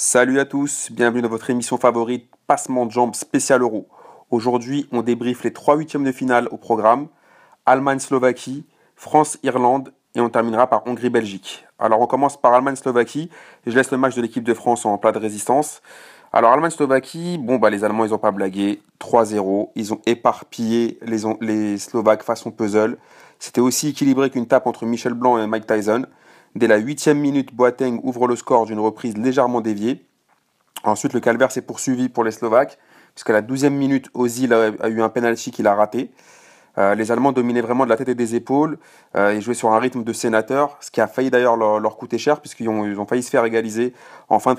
Salut 0.00 0.38
à 0.38 0.44
tous, 0.44 0.92
bienvenue 0.92 1.22
dans 1.22 1.28
votre 1.28 1.50
émission 1.50 1.76
favorite 1.76 2.30
Passement 2.46 2.86
de 2.86 2.92
jambes 2.92 3.16
spécial 3.16 3.62
euro. 3.62 3.88
Aujourd'hui, 4.30 4.88
on 4.92 5.02
débriefe 5.02 5.42
les 5.42 5.52
trois 5.52 5.74
huitièmes 5.74 6.04
de 6.04 6.12
finale 6.12 6.46
au 6.52 6.56
programme 6.56 7.08
Allemagne-Slovaquie, 7.66 8.64
France-Irlande 8.94 9.92
et 10.14 10.20
on 10.20 10.30
terminera 10.30 10.68
par 10.68 10.86
Hongrie-Belgique. 10.86 11.66
Alors 11.80 12.00
on 12.00 12.06
commence 12.06 12.40
par 12.40 12.54
Allemagne-Slovaquie 12.54 13.28
je 13.66 13.74
laisse 13.74 13.90
le 13.90 13.98
match 13.98 14.14
de 14.14 14.22
l'équipe 14.22 14.44
de 14.44 14.54
France 14.54 14.86
en 14.86 14.98
plat 14.98 15.10
de 15.10 15.18
résistance. 15.18 15.82
Alors 16.32 16.52
Allemagne-Slovaquie, 16.52 17.38
bon 17.38 17.56
bah 17.56 17.68
les 17.68 17.82
Allemands 17.82 18.04
ils 18.04 18.14
ont 18.14 18.18
pas 18.18 18.30
blagué, 18.30 18.80
3-0, 19.00 19.70
ils 19.74 19.92
ont 19.92 20.00
éparpillé 20.06 21.00
les, 21.02 21.22
les 21.40 21.76
Slovaques 21.76 22.22
façon 22.22 22.52
puzzle. 22.52 22.98
C'était 23.40 23.60
aussi 23.60 23.88
équilibré 23.88 24.30
qu'une 24.30 24.46
tape 24.46 24.68
entre 24.68 24.86
Michel 24.86 25.14
Blanc 25.14 25.42
et 25.42 25.46
Mike 25.48 25.66
Tyson. 25.66 26.06
Dès 26.54 26.66
la 26.66 26.76
huitième 26.76 27.18
minute, 27.18 27.54
Boateng 27.54 28.00
ouvre 28.02 28.26
le 28.26 28.36
score 28.36 28.66
d'une 28.66 28.80
reprise 28.80 29.16
légèrement 29.16 29.60
déviée. 29.60 30.04
Ensuite, 30.84 31.12
le 31.12 31.20
calvaire 31.20 31.50
s'est 31.50 31.62
poursuivi 31.62 32.08
pour 32.08 32.24
les 32.24 32.30
Slovaques, 32.30 32.78
puisqu'à 33.14 33.32
la 33.32 33.42
douzième 33.42 33.74
minute, 33.74 34.08
Ozil 34.14 34.52
a, 34.52 34.88
eu 34.88 35.02
un 35.02 35.08
penalty 35.08 35.50
qu'il 35.50 35.66
a 35.66 35.74
raté. 35.74 36.10
Euh, 36.78 36.94
les 36.94 37.10
Allemands 37.10 37.32
dominaient 37.32 37.60
vraiment 37.60 37.84
de 37.84 37.90
la 37.90 37.96
tête 37.96 38.08
et 38.08 38.14
des 38.14 38.36
épaules 38.36 38.78
euh, 39.16 39.30
et 39.30 39.40
jouaient 39.40 39.54
sur 39.54 39.72
un 39.72 39.80
rythme 39.80 40.04
de 40.04 40.12
sénateur, 40.12 40.76
ce 40.80 40.92
qui 40.92 41.00
a 41.00 41.08
failli 41.08 41.28
d'ailleurs 41.30 41.56
leur, 41.56 41.96
coûter 41.96 42.18
cher, 42.18 42.40
puisqu'ils 42.40 42.68
ont, 42.68 43.06
failli 43.06 43.22
se 43.22 43.30
faire 43.30 43.44
égaliser 43.44 43.92
en 44.28 44.38
fin 44.38 44.54
de 44.54 44.58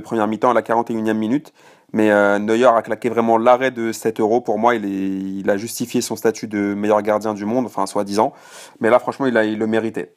première, 0.00 0.26
mi-temps 0.26 0.50
à 0.50 0.54
la 0.54 0.62
41e 0.62 1.14
minute. 1.14 1.54
Mais 1.92 2.10
euh, 2.10 2.38
Neuer 2.38 2.66
a 2.66 2.82
claqué 2.82 3.08
vraiment 3.08 3.38
l'arrêt 3.38 3.70
de 3.70 3.92
7 3.92 4.20
euros. 4.20 4.42
Pour 4.42 4.58
moi, 4.58 4.74
il, 4.74 5.48
a 5.48 5.56
justifié 5.56 6.02
son 6.02 6.16
statut 6.16 6.46
de 6.46 6.74
meilleur 6.74 7.00
gardien 7.00 7.32
du 7.32 7.46
monde, 7.46 7.64
enfin 7.64 7.86
soi-disant. 7.86 8.34
Mais 8.80 8.90
là, 8.90 8.98
franchement, 8.98 9.26
il 9.26 9.58
le 9.58 9.66
méritait. 9.66 10.12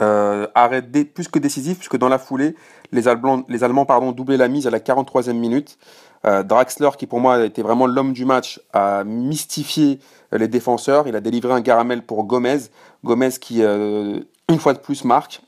Euh, 0.00 0.46
arrêt 0.54 0.82
plus 0.82 1.28
que 1.28 1.38
décisif, 1.38 1.78
puisque 1.78 1.96
dans 1.96 2.08
la 2.08 2.18
foulée, 2.18 2.54
les 2.92 3.08
Allemands, 3.08 3.42
les 3.48 3.64
Allemands 3.64 3.86
pardon, 3.86 4.12
doublaient 4.12 4.36
la 4.36 4.48
mise 4.48 4.66
à 4.66 4.70
la 4.70 4.78
43e 4.78 5.32
minute. 5.32 5.78
Euh, 6.26 6.42
Draxler, 6.42 6.90
qui 6.98 7.06
pour 7.06 7.20
moi 7.20 7.44
était 7.44 7.62
vraiment 7.62 7.86
l'homme 7.86 8.12
du 8.12 8.24
match, 8.24 8.60
a 8.72 9.04
mystifié 9.04 9.98
les 10.32 10.48
défenseurs. 10.48 11.08
Il 11.08 11.16
a 11.16 11.20
délivré 11.20 11.52
un 11.52 11.60
garamel 11.60 12.02
pour 12.02 12.24
Gomez. 12.24 12.58
Gomez 13.04 13.30
qui, 13.40 13.62
euh, 13.62 14.20
une 14.48 14.58
fois 14.58 14.74
de 14.74 14.78
plus, 14.78 15.04
marque. 15.04 15.40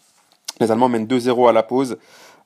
Les 0.61 0.71
Allemands 0.71 0.89
mènent 0.89 1.07
2-0 1.07 1.49
à 1.49 1.53
la 1.53 1.63
pause. 1.63 1.99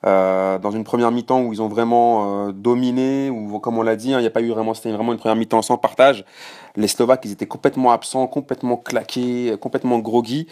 Euh, 0.05 0.59
dans 0.59 0.69
une 0.69 0.83
première 0.83 1.11
mi-temps 1.11 1.41
où 1.41 1.53
ils 1.53 1.61
ont 1.61 1.67
vraiment 1.67 2.49
dominé, 2.51 3.31
comme 3.63 3.79
on 3.79 3.81
l'a 3.81 3.95
dit, 3.95 4.13
hein, 4.13 4.19
il 4.19 4.21
n'y 4.21 4.27
a 4.27 4.31
pas 4.31 4.41
eu 4.41 4.49
vraiment, 4.49 4.75
c'était 4.75 4.91
vraiment 4.91 5.13
une 5.13 5.17
première 5.17 5.35
mi-temps 5.35 5.61
sans 5.63 5.77
partage. 5.77 6.23
Les 6.75 6.87
Slovaques, 6.87 7.21
ils 7.25 7.31
étaient 7.31 7.47
complètement 7.47 7.91
absents, 7.91 8.27
complètement 8.27 8.77
claqués, 8.77 9.55
complètement 9.59 9.97
groggy. 9.99 10.47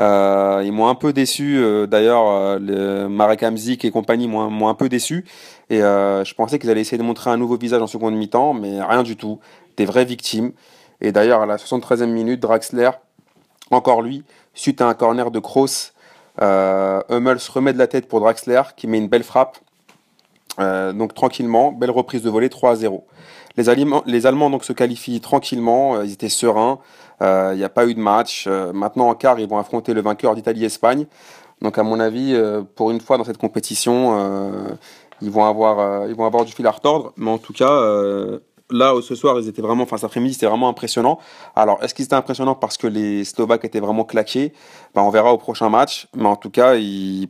Euh, 0.00 0.62
ils 0.64 0.72
m'ont 0.72 0.88
un 0.88 0.94
peu 0.94 1.12
déçu, 1.12 1.58
euh, 1.58 1.86
d'ailleurs, 1.86 2.24
euh, 2.26 3.08
Marek 3.08 3.42
Hamzik 3.42 3.84
et 3.84 3.90
compagnie 3.90 4.28
m'ont 4.28 4.68
un 4.68 4.74
peu 4.74 4.88
déçu. 4.88 5.26
Et 5.68 5.78
je 5.78 6.34
pensais 6.34 6.58
qu'ils 6.58 6.70
allaient 6.70 6.80
essayer 6.80 6.98
de 6.98 7.02
montrer 7.02 7.30
un 7.30 7.36
nouveau 7.36 7.56
visage 7.56 7.82
en 7.82 7.86
seconde 7.86 8.14
mi-temps, 8.14 8.54
mais 8.54 8.82
rien 8.82 9.02
du 9.02 9.16
tout. 9.16 9.38
Des 9.76 9.84
vraies 9.84 10.04
victimes. 10.04 10.52
Et 11.00 11.12
d'ailleurs, 11.12 11.42
à 11.42 11.46
la 11.46 11.56
73e 11.56 12.06
minute, 12.06 12.40
Draxler, 12.40 12.90
encore 13.70 14.02
lui, 14.02 14.24
suite 14.54 14.80
à 14.80 14.86
un 14.86 14.94
corner 14.94 15.30
de 15.30 15.38
Kroos, 15.38 15.92
Hummels 16.40 17.38
remet 17.52 17.72
de 17.72 17.78
la 17.78 17.86
tête 17.86 18.08
pour 18.08 18.20
Draxler, 18.20 18.62
qui 18.76 18.86
met 18.86 18.98
une 18.98 19.08
belle 19.08 19.22
frappe. 19.22 19.58
donc 20.58 21.14
tranquillement, 21.14 21.72
belle 21.72 21.90
reprise 21.90 22.22
de 22.22 22.30
volée 22.30 22.48
3 22.48 22.72
à 22.72 22.74
0. 22.74 23.06
Les, 23.56 23.64
les 24.06 24.26
Allemands 24.26 24.50
donc 24.50 24.64
se 24.64 24.72
qualifient 24.72 25.20
tranquillement, 25.20 26.02
ils 26.02 26.12
étaient 26.12 26.28
sereins. 26.28 26.78
Il 27.20 27.26
euh, 27.26 27.54
n'y 27.54 27.64
a 27.64 27.68
pas 27.68 27.86
eu 27.86 27.94
de 27.94 28.00
match. 28.00 28.46
Euh, 28.46 28.72
maintenant, 28.72 29.08
en 29.08 29.14
quart, 29.14 29.38
ils 29.38 29.48
vont 29.48 29.58
affronter 29.58 29.92
le 29.92 30.00
vainqueur 30.00 30.34
d'Italie-Espagne. 30.34 31.06
Donc, 31.60 31.76
à 31.76 31.82
mon 31.82 32.00
avis, 32.00 32.34
euh, 32.34 32.62
pour 32.62 32.90
une 32.90 33.00
fois 33.00 33.18
dans 33.18 33.24
cette 33.24 33.36
compétition, 33.36 34.16
ils, 35.20 35.30
vont 35.30 35.44
avoir, 35.44 36.08
ils 36.08 36.14
vont 36.14 36.24
avoir 36.24 36.46
du 36.46 36.52
fil 36.52 36.66
à 36.66 36.70
retordre. 36.70 37.12
Mais 37.18 37.30
en 37.30 37.36
tout 37.36 37.52
cas, 37.52 37.78
là, 38.70 38.94
ce 39.02 39.14
soir, 39.14 39.38
ils 39.38 39.48
étaient 39.48 39.60
vraiment, 39.60 39.82
enfin, 39.82 39.98
cet 39.98 40.04
après-midi, 40.04 40.34
c'était 40.34 40.46
vraiment 40.46 40.70
impressionnant. 40.70 41.18
Alors, 41.54 41.82
est-ce 41.84 41.92
qu'ils 41.92 42.06
étaient 42.06 42.14
impressionnants 42.14 42.54
parce 42.54 42.78
que 42.78 42.86
les 42.86 43.24
Slovaques 43.24 43.66
étaient 43.66 43.80
vraiment 43.80 44.04
claqués? 44.04 44.54
Ben, 44.94 45.02
On 45.02 45.10
verra 45.10 45.34
au 45.34 45.38
prochain 45.38 45.68
match. 45.68 46.08
Mais 46.16 46.26
en 46.26 46.36
tout 46.36 46.50
cas, 46.50 46.74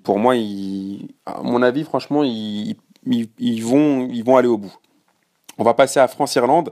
pour 0.04 0.20
moi, 0.20 0.34
à 1.26 1.42
mon 1.42 1.62
avis, 1.62 1.82
franchement, 1.82 2.22
ils, 2.22 2.76
vont, 3.64 4.06
ils 4.08 4.22
vont 4.22 4.36
aller 4.36 4.48
au 4.48 4.58
bout. 4.58 4.74
On 5.58 5.64
va 5.64 5.74
passer 5.74 5.98
à 5.98 6.06
France-Irlande. 6.06 6.70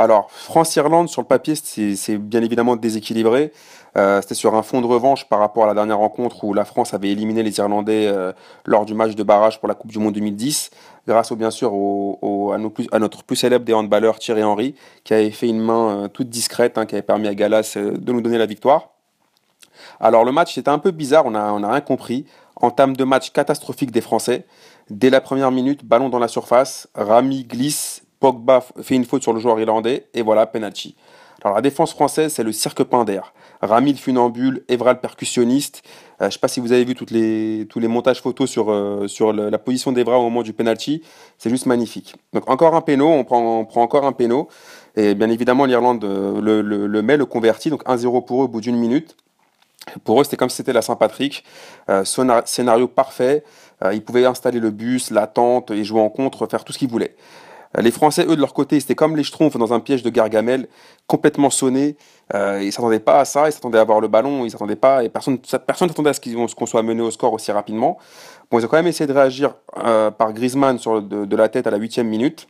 Alors, 0.00 0.30
France-Irlande, 0.30 1.10
sur 1.10 1.20
le 1.20 1.26
papier, 1.26 1.54
c'est 1.54 2.16
bien 2.16 2.42
évidemment 2.42 2.74
déséquilibré. 2.74 3.52
Euh, 3.98 4.22
C'était 4.22 4.34
sur 4.34 4.54
un 4.54 4.62
fond 4.62 4.80
de 4.80 4.86
revanche 4.86 5.28
par 5.28 5.40
rapport 5.40 5.64
à 5.64 5.66
la 5.66 5.74
dernière 5.74 5.98
rencontre 5.98 6.42
où 6.44 6.54
la 6.54 6.64
France 6.64 6.94
avait 6.94 7.10
éliminé 7.10 7.42
les 7.42 7.58
Irlandais 7.58 8.06
euh, 8.06 8.32
lors 8.64 8.86
du 8.86 8.94
match 8.94 9.14
de 9.14 9.22
barrage 9.22 9.60
pour 9.60 9.68
la 9.68 9.74
Coupe 9.74 9.90
du 9.90 9.98
Monde 9.98 10.14
2010, 10.14 10.70
grâce 11.06 11.34
bien 11.34 11.50
sûr 11.50 11.68
à, 11.70 12.98
notre 12.98 13.24
plus 13.24 13.36
célèbre 13.36 13.66
des 13.66 13.74
handballeurs 13.74 14.18
Thierry 14.18 14.42
Henry, 14.42 14.74
qui 15.04 15.12
avait 15.12 15.30
fait 15.30 15.48
une 15.48 15.60
main 15.60 16.04
euh, 16.04 16.08
toute 16.08 16.30
discrète, 16.30 16.78
hein, 16.78 16.86
qui 16.86 16.94
avait 16.94 17.02
permis 17.02 17.28
à 17.28 17.34
Galas 17.34 17.76
de 17.76 18.12
nous 18.12 18.22
donner 18.22 18.38
la 18.38 18.46
victoire. 18.46 18.92
Alors 20.00 20.24
le 20.24 20.32
match 20.32 20.54
c'était 20.54 20.70
un 20.70 20.78
peu 20.78 20.92
bizarre, 20.92 21.26
on 21.26 21.32
n'a 21.32 21.48
a 21.48 21.52
rien 21.72 21.80
compris. 21.82 22.24
Entame 22.56 22.96
de 22.96 23.04
match 23.04 23.32
catastrophique 23.32 23.90
des 23.90 24.00
Français. 24.00 24.46
Dès 24.88 25.10
la 25.10 25.20
première 25.20 25.50
minute, 25.50 25.84
ballon 25.84 26.08
dans 26.08 26.18
la 26.18 26.28
surface, 26.28 26.88
Rami 26.94 27.44
glisse, 27.44 28.02
Pogba 28.20 28.62
fait 28.82 28.94
une 28.94 29.04
faute 29.04 29.22
sur 29.22 29.32
le 29.32 29.40
joueur 29.40 29.58
irlandais 29.58 30.06
et 30.14 30.22
voilà, 30.22 30.46
penalty. 30.46 30.94
Alors 31.42 31.56
la 31.56 31.62
défense 31.62 31.92
française, 31.92 32.34
c'est 32.34 32.42
le 32.42 32.52
cirque 32.52 32.82
d'air. 33.04 33.32
Rami 33.62 33.92
le 33.92 33.98
funambule, 33.98 34.64
Evra 34.68 34.92
le 34.92 35.00
percussionniste. 35.00 35.82
Euh, 36.20 36.24
je 36.24 36.26
ne 36.26 36.30
sais 36.30 36.38
pas 36.38 36.48
si 36.48 36.60
vous 36.60 36.72
avez 36.72 36.84
vu 36.84 36.94
les, 37.10 37.66
tous 37.68 37.78
les 37.78 37.88
montages 37.88 38.20
photos 38.20 38.50
sur, 38.50 38.70
euh, 38.70 39.06
sur 39.06 39.32
la 39.32 39.58
position 39.58 39.92
d'Evra 39.92 40.18
au 40.18 40.22
moment 40.22 40.42
du 40.42 40.52
penalty. 40.52 41.02
C'est 41.38 41.50
juste 41.50 41.66
magnifique. 41.66 42.14
Donc 42.32 42.48
encore 42.48 42.74
un 42.74 42.82
péno, 42.82 43.08
on 43.08 43.24
prend, 43.24 43.64
prend 43.64 43.82
encore 43.82 44.04
un 44.04 44.12
péno. 44.12 44.48
Et 44.96 45.14
bien 45.14 45.30
évidemment, 45.30 45.64
l'Irlande 45.64 46.04
euh, 46.04 46.40
le, 46.62 47.02
met, 47.02 47.16
le 47.16 47.26
convertit. 47.26 47.70
Donc 47.70 47.84
1-0 47.84 48.24
pour 48.24 48.42
eux 48.42 48.44
au 48.44 48.48
bout 48.48 48.60
d'une 48.60 48.76
minute. 48.76 49.16
Pour 50.04 50.20
eux, 50.20 50.24
c'était 50.24 50.36
comme 50.36 50.50
si 50.50 50.56
c'était 50.56 50.74
la 50.74 50.82
Saint-Patrick. 50.82 51.42
scénario 52.44 52.86
parfait. 52.86 53.44
ils 53.92 54.04
pouvaient 54.04 54.26
installer 54.26 54.60
le 54.60 54.70
bus, 54.70 55.10
la 55.10 55.26
tente 55.26 55.70
et 55.70 55.84
jouer 55.84 56.02
en 56.02 56.10
contre, 56.10 56.46
faire 56.46 56.64
tout 56.64 56.72
ce 56.74 56.78
qu'ils 56.78 56.90
voulaient. 56.90 57.16
Euh, 57.76 57.82
les 57.82 57.90
Français, 57.90 58.24
eux, 58.26 58.36
de 58.36 58.40
leur 58.40 58.54
côté, 58.54 58.80
c'était 58.80 58.94
comme 58.94 59.16
les 59.16 59.22
Schtroumpfs 59.22 59.56
dans 59.56 59.72
un 59.72 59.80
piège 59.80 60.02
de 60.02 60.10
Gargamel, 60.10 60.68
complètement 61.06 61.50
sonné. 61.50 61.96
Euh, 62.34 62.60
ils 62.62 62.72
s'attendaient 62.72 63.00
pas 63.00 63.20
à 63.20 63.24
ça, 63.24 63.48
ils 63.48 63.52
s'attendaient 63.52 63.78
à 63.78 63.82
avoir 63.82 64.00
le 64.00 64.08
ballon, 64.08 64.44
ils 64.44 64.50
s'attendaient 64.50 64.76
pas, 64.76 65.04
et 65.04 65.08
personne 65.08 65.38
personne 65.66 65.88
n'attendait 65.88 66.10
à 66.10 66.14
ce 66.14 66.54
qu'on 66.54 66.66
soit 66.66 66.82
mené 66.82 67.02
au 67.02 67.10
score 67.10 67.32
aussi 67.32 67.52
rapidement. 67.52 67.98
Bon, 68.50 68.58
ils 68.58 68.64
ont 68.64 68.68
quand 68.68 68.76
même 68.76 68.86
essayé 68.86 69.06
de 69.06 69.12
réagir 69.12 69.54
euh, 69.84 70.10
par 70.10 70.32
Griezmann 70.32 70.78
sur 70.78 71.02
de, 71.02 71.36
la 71.36 71.48
tête 71.48 71.66
à 71.66 71.70
la 71.70 71.76
huitième 71.76 72.08
minute. 72.08 72.48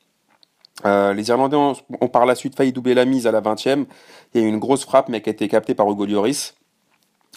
Euh, 0.86 1.12
les 1.12 1.28
Irlandais 1.28 1.56
ont, 1.56 1.75
ont, 2.00 2.09
par 2.09 2.25
la 2.25 2.34
suite 2.34 2.56
failli 2.56 2.72
doubler 2.72 2.94
la 2.94 3.04
mise 3.04 3.26
à 3.26 3.32
la 3.32 3.42
20e. 3.42 3.84
Il 4.32 4.41
y 4.41 4.44
a 4.44 4.47
eu 4.47 4.48
une 4.48 4.59
grosse 4.59 4.84
frappe, 4.84 5.10
mais 5.10 5.20
qui 5.20 5.28
a 5.28 5.32
été 5.32 5.47
captée 5.48 5.75
par 5.75 5.91
Hugo 5.91 6.06
Lloris. 6.06 6.54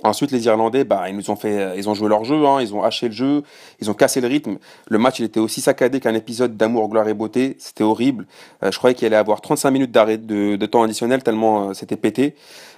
Ensuite, 0.01 0.31
les 0.31 0.45
Irlandais, 0.45 0.85
bah, 0.85 1.07
ils 1.07 1.15
nous 1.15 1.29
ont 1.29 1.35
fait, 1.35 1.59
euh, 1.59 1.75
ils 1.77 1.87
ont 1.87 1.93
joué 1.93 2.09
leur 2.09 2.25
jeu, 2.25 2.45
hein, 2.47 2.59
ils 2.61 2.73
ont 2.73 2.81
haché 2.81 3.07
le 3.07 3.13
jeu, 3.13 3.43
ils 3.79 3.91
ont 3.91 3.93
cassé 3.93 4.21
le 4.21 4.27
rythme. 4.27 4.57
Le 4.89 4.97
match, 4.97 5.19
il 5.19 5.25
était 5.25 5.39
aussi 5.39 5.61
saccadé 5.61 5.99
qu'un 5.99 6.15
épisode 6.15 6.57
d'amour, 6.57 6.89
gloire 6.89 7.07
et 7.07 7.13
beauté. 7.13 7.55
C'était 7.59 7.83
horrible. 7.83 8.25
Euh, 8.63 8.71
je 8.71 8.77
croyais 8.79 8.95
qu'il 8.95 9.05
allait 9.05 9.15
avoir 9.17 9.41
35 9.41 9.69
minutes 9.69 9.91
d'arrêt 9.91 10.17
de, 10.17 10.65
temps 10.65 10.81
additionnel 10.81 11.21
tellement 11.21 11.69
euh, 11.69 11.73
c'était 11.73 11.97
pété, 11.97 12.35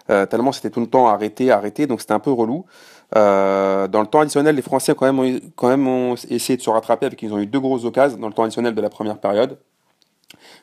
tellement 0.07 0.51
c'était 0.51 0.69
tout 0.69 0.81
le 0.81 0.87
temps 0.87 1.07
arrêté, 1.07 1.51
arrêté. 1.51 1.87
Donc 1.87 2.01
c'était 2.01 2.13
un 2.13 2.19
peu 2.19 2.31
relou. 2.31 2.65
dans 3.13 4.01
le 4.01 4.07
temps 4.07 4.19
additionnel, 4.19 4.55
les 4.55 4.61
Français 4.61 4.93
quand 4.93 5.05
même, 5.05 5.19
ont, 5.19 5.39
quand 5.55 5.69
même 5.69 6.15
essayé 6.29 6.57
de 6.57 6.61
se 6.61 6.69
rattraper 6.69 7.05
avec 7.05 7.21
ils 7.23 7.33
ont 7.33 7.39
eu 7.39 7.45
deux 7.47 7.61
grosses 7.61 7.85
occasions 7.85 8.17
dans 8.17 8.27
le 8.27 8.33
temps 8.33 8.43
additionnel 8.43 8.75
de 8.75 8.81
la 8.81 8.89
première 8.89 9.19
période. 9.19 9.57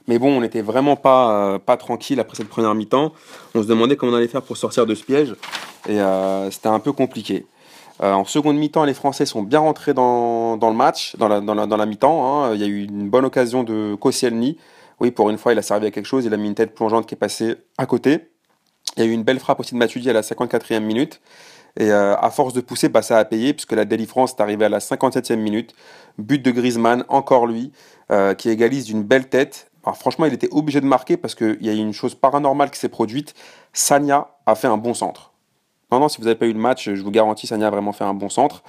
Mais 0.08 0.18
bon, 0.18 0.36
on 0.36 0.40
n'était 0.40 0.62
vraiment 0.62 0.96
pas, 0.96 1.58
pas 1.58 1.76
tranquille 1.76 2.18
après 2.20 2.36
cette 2.36 2.48
première 2.48 2.74
mi-temps. 2.74 3.12
On 3.54 3.62
se 3.62 3.68
demandait 3.68 3.96
comment 3.96 4.12
on 4.12 4.16
allait 4.16 4.28
faire 4.28 4.42
pour 4.42 4.56
sortir 4.56 4.86
de 4.86 4.94
ce 4.94 5.04
piège. 5.04 5.34
Et 5.88 6.00
euh, 6.00 6.50
c'était 6.50 6.68
un 6.68 6.78
peu 6.78 6.92
compliqué. 6.92 7.46
Euh, 8.02 8.12
en 8.12 8.24
seconde 8.24 8.56
mi-temps, 8.56 8.84
les 8.84 8.94
Français 8.94 9.26
sont 9.26 9.42
bien 9.42 9.60
rentrés 9.60 9.94
dans, 9.94 10.56
dans 10.56 10.70
le 10.70 10.76
match, 10.76 11.16
dans 11.16 11.28
la, 11.28 11.40
dans 11.40 11.54
la, 11.54 11.66
dans 11.66 11.76
la 11.76 11.86
mi-temps. 11.86 12.44
Hein. 12.44 12.54
Il 12.54 12.60
y 12.60 12.64
a 12.64 12.66
eu 12.66 12.84
une 12.84 13.08
bonne 13.08 13.24
occasion 13.24 13.62
de 13.62 13.94
Koscielny. 13.94 14.58
Oui, 15.00 15.10
pour 15.10 15.30
une 15.30 15.38
fois, 15.38 15.52
il 15.52 15.58
a 15.58 15.62
servi 15.62 15.86
à 15.86 15.90
quelque 15.90 16.06
chose. 16.06 16.24
Il 16.24 16.34
a 16.34 16.36
mis 16.36 16.48
une 16.48 16.54
tête 16.54 16.74
plongeante 16.74 17.06
qui 17.06 17.14
est 17.14 17.18
passée 17.18 17.56
à 17.78 17.86
côté. 17.86 18.30
Il 18.96 19.04
y 19.04 19.06
a 19.06 19.08
eu 19.08 19.12
une 19.12 19.22
belle 19.22 19.40
frappe 19.40 19.60
aussi 19.60 19.74
de 19.74 19.78
Matuidi 19.78 20.10
à 20.10 20.12
la 20.12 20.22
54e 20.22 20.80
minute. 20.80 21.20
Et 21.78 21.90
euh, 21.90 22.14
à 22.16 22.30
force 22.30 22.52
de 22.52 22.60
pousser, 22.60 22.88
bah, 22.88 23.02
ça 23.02 23.18
a 23.18 23.24
payé, 23.24 23.54
puisque 23.54 23.72
la 23.72 23.84
délivrance 23.84 24.32
est 24.32 24.42
arrivée 24.42 24.66
à 24.66 24.68
la 24.68 24.78
57e 24.78 25.36
minute. 25.36 25.74
But 26.18 26.42
de 26.42 26.50
Griezmann, 26.50 27.04
encore 27.08 27.46
lui, 27.46 27.72
euh, 28.10 28.34
qui 28.34 28.50
égalise 28.50 28.84
d'une 28.84 29.02
belle 29.02 29.28
tête. 29.28 29.70
Alors, 29.84 29.96
franchement, 29.96 30.26
il 30.26 30.32
était 30.32 30.48
obligé 30.50 30.80
de 30.80 30.86
marquer 30.86 31.16
parce 31.16 31.34
qu'il 31.34 31.58
y 31.60 31.68
a 31.68 31.72
une 31.72 31.92
chose 31.92 32.14
paranormale 32.14 32.70
qui 32.70 32.78
s'est 32.78 32.88
produite. 32.88 33.34
Sanya 33.72 34.28
a 34.46 34.54
fait 34.54 34.68
un 34.68 34.76
bon 34.76 34.94
centre. 34.94 35.32
Non, 35.90 36.00
non, 36.00 36.08
si 36.08 36.18
vous 36.18 36.24
n'avez 36.24 36.38
pas 36.38 36.46
eu 36.46 36.52
le 36.52 36.58
match, 36.58 36.88
je 36.90 37.02
vous 37.02 37.10
garantis, 37.10 37.46
Sanya 37.46 37.66
a 37.66 37.70
vraiment 37.70 37.92
fait 37.92 38.04
un 38.04 38.14
bon 38.14 38.28
centre. 38.28 38.62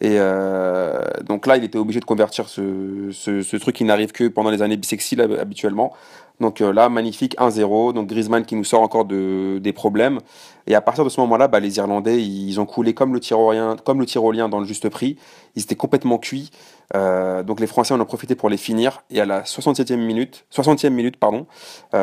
Et 0.00 0.16
euh, 0.18 1.00
donc 1.24 1.46
là, 1.46 1.56
il 1.56 1.64
était 1.64 1.78
obligé 1.78 2.00
de 2.00 2.04
convertir 2.04 2.48
ce, 2.48 3.10
ce, 3.12 3.56
truc 3.56 3.76
qui 3.76 3.84
n'arrive 3.84 4.12
que 4.12 4.28
pendant 4.28 4.50
les 4.50 4.60
années 4.60 4.76
bisexuelles 4.76 5.38
habituellement. 5.40 5.94
Donc 6.40 6.60
euh, 6.60 6.72
là, 6.72 6.88
magnifique, 6.88 7.36
1-0. 7.38 7.92
Donc 7.92 8.06
Griezmann 8.06 8.44
qui 8.44 8.56
nous 8.56 8.64
sort 8.64 8.82
encore 8.82 9.04
de, 9.04 9.58
des 9.62 9.72
problèmes. 9.72 10.18
Et 10.66 10.74
à 10.74 10.80
partir 10.80 11.04
de 11.04 11.08
ce 11.08 11.20
moment-là, 11.20 11.48
bah, 11.48 11.60
les 11.60 11.76
Irlandais, 11.76 12.22
ils 12.22 12.60
ont 12.60 12.66
coulé 12.66 12.94
comme 12.94 13.14
le, 13.14 13.20
tyrolien, 13.20 13.76
comme 13.84 14.00
le 14.00 14.06
tyrolien 14.06 14.48
dans 14.48 14.60
le 14.60 14.66
juste 14.66 14.88
prix. 14.88 15.16
Ils 15.54 15.62
étaient 15.62 15.76
complètement 15.76 16.18
cuits. 16.18 16.50
Euh, 16.94 17.42
donc 17.42 17.60
les 17.60 17.66
Français 17.66 17.94
en 17.94 18.00
ont 18.00 18.04
profité 18.04 18.34
pour 18.34 18.48
les 18.48 18.56
finir. 18.56 19.02
Et 19.10 19.20
à 19.20 19.26
la 19.26 19.42
67e 19.42 19.96
minute, 19.96 20.44
60e 20.54 20.90
minute 20.90 21.16
pardon, 21.16 21.46